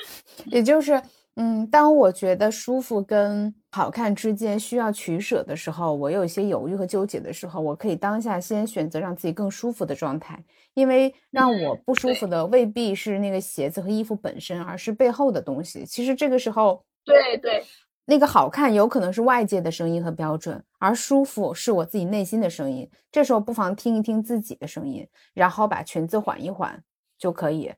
[0.46, 1.00] 也就是，
[1.36, 10.42] 嗯，当我觉得舒服跟好看之间需要取舍的时候，我有一些犹豫和纠结的时候，我可以当下先选择让自己更舒服的状态，
[10.74, 15.84] 因为让我不舒服的未必是那个鞋子和衣服本身，而是背后的东西。
[15.84, 17.64] 其实这个时候，对对。
[18.06, 22.88] 那个好看有可能是外界的声音和标准，而舒服是我自己内心的声音。
[23.12, 26.82] 这时候不妨听一听自己的声音，然后把裙子缓一缓
[27.18, 27.72] 就可以。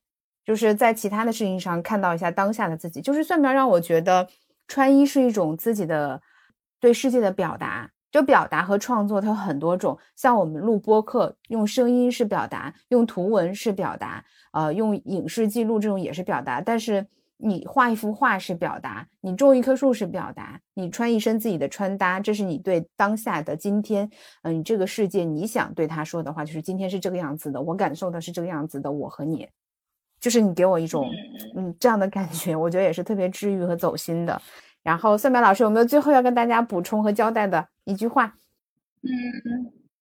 [0.45, 3.01] 就是在其他的事情上看到一下当下的自己。
[3.01, 4.29] 就是算不上让我觉得
[4.67, 6.23] 穿衣是一种自己的
[6.79, 7.91] 对世界的表达。
[8.11, 9.99] 就表达和创作，它有很多种。
[10.17, 16.59] 像我们录播客，用声音是表达，用图文是表达，呃，用影视记录这种也是表达。
[16.59, 17.07] 但是
[17.39, 24.11] 你画一幅画是表达，你种一棵树是表达，你穿一身自己的穿搭，这是你对当下的今天，
[24.43, 29.49] 嗯，这个世界你想对他说的话，就是今天是这个样子的，我感受的是这个样子的，我和你，
[30.21, 31.09] 就是你给我一种
[31.55, 34.41] 嗯这样的感觉，我觉得也是特别治愈和走心的。
[34.83, 38.35] 然后，算命老师有没有最后要跟大家补充和交代的一句话？
[39.03, 39.73] 嗯，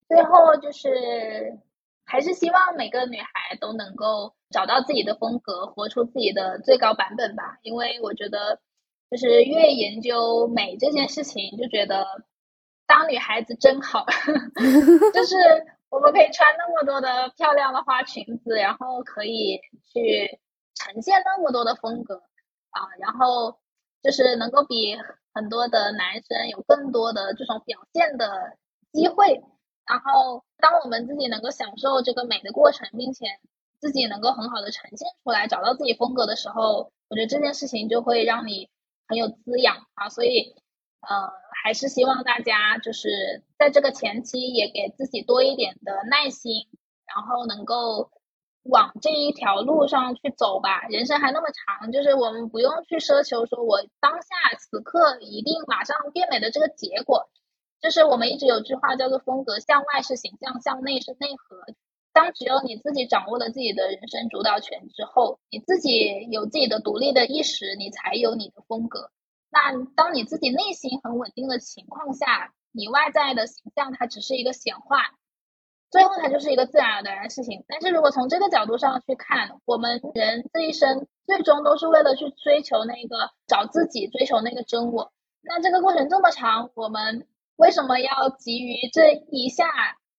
[0.08, 1.56] 最后就是
[2.04, 7.58] 还是希望每个女孩都能够找到自己的风格，活出自己的最高版本吧。
[7.62, 8.60] 因为我觉得，
[9.10, 12.06] 就是越研究美这件事情，就觉得
[12.86, 14.04] 当女孩子真好，
[15.14, 15.36] 就是
[15.90, 19.60] 我们可以穿那么多的漂亮的花裙子，然后可以
[19.92, 20.38] 去
[20.74, 22.22] 呈现那么多的风格
[22.70, 23.58] 啊，然后。
[24.04, 24.94] 就是能够比
[25.32, 28.58] 很多的男生有更多的这种表现的
[28.92, 29.42] 机会，
[29.86, 33.26] 然后当我们自己能够享受这个美的过程，并且
[33.78, 38.70] 自己能够很好的呈现出来，找到自己风格的时候，我觉得这件事情就会让你
[39.08, 40.08] 很有滋养啊。
[40.08, 40.54] 所以，
[41.00, 41.30] 呃，
[41.62, 46.66] 还是希望大家就是在这个前期也给自己多一点的耐心，
[47.06, 48.10] 然后能够。
[48.66, 57.28] 往这一条路上去走吧，人生还那么长，就是我们不用去奢求说，我当下此刻一定马上变美的这个结果。
[57.84, 61.66] 就是我们一直有句话叫做“风格向外是形象，向内是内核”。
[62.14, 69.10] 当只有你自己掌握了自己的人生主导权之后，你自己有自己的独立的意识，你才有你的风格。
[69.50, 75.10] 那当你自己内心很稳定的情况下，你外在的形象它只是一个显化。
[75.90, 77.66] 最后，它就是一个自然而然的事情。
[77.68, 85.12] 但是如果从这个角度上去看，我们人这一生最终都是为了去追求那个找自己，追求那个真我。
[85.42, 87.26] 那这个过程这么长，我们
[87.56, 89.64] 为什么要急于这一下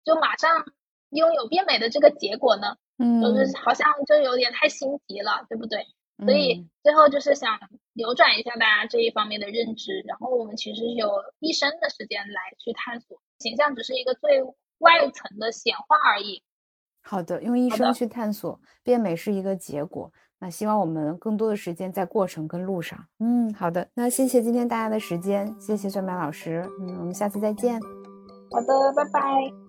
[0.03, 0.65] 就马上
[1.09, 2.77] 拥有变美的这个结果呢？
[2.97, 5.85] 嗯，就是好像就有点太心急了，对不对？
[6.25, 7.59] 所以最后就是想
[7.93, 10.03] 扭转一下大家这一方面的认知。
[10.07, 11.09] 然后我们其实有
[11.39, 14.43] 一生的时间来去探索，形象只是一个最。
[14.79, 16.43] 外层的显化而已。
[17.01, 20.11] 好的，用一生去探索变美是一个结果。
[20.39, 22.99] 那希望我们更多的时间在过程跟路上。
[23.19, 23.87] 嗯，好的。
[23.93, 26.69] 那谢谢今天大家的时间，谢谢算麦老师。
[26.79, 27.79] 嗯，我们下次再见。
[28.51, 29.64] 好的，拜拜。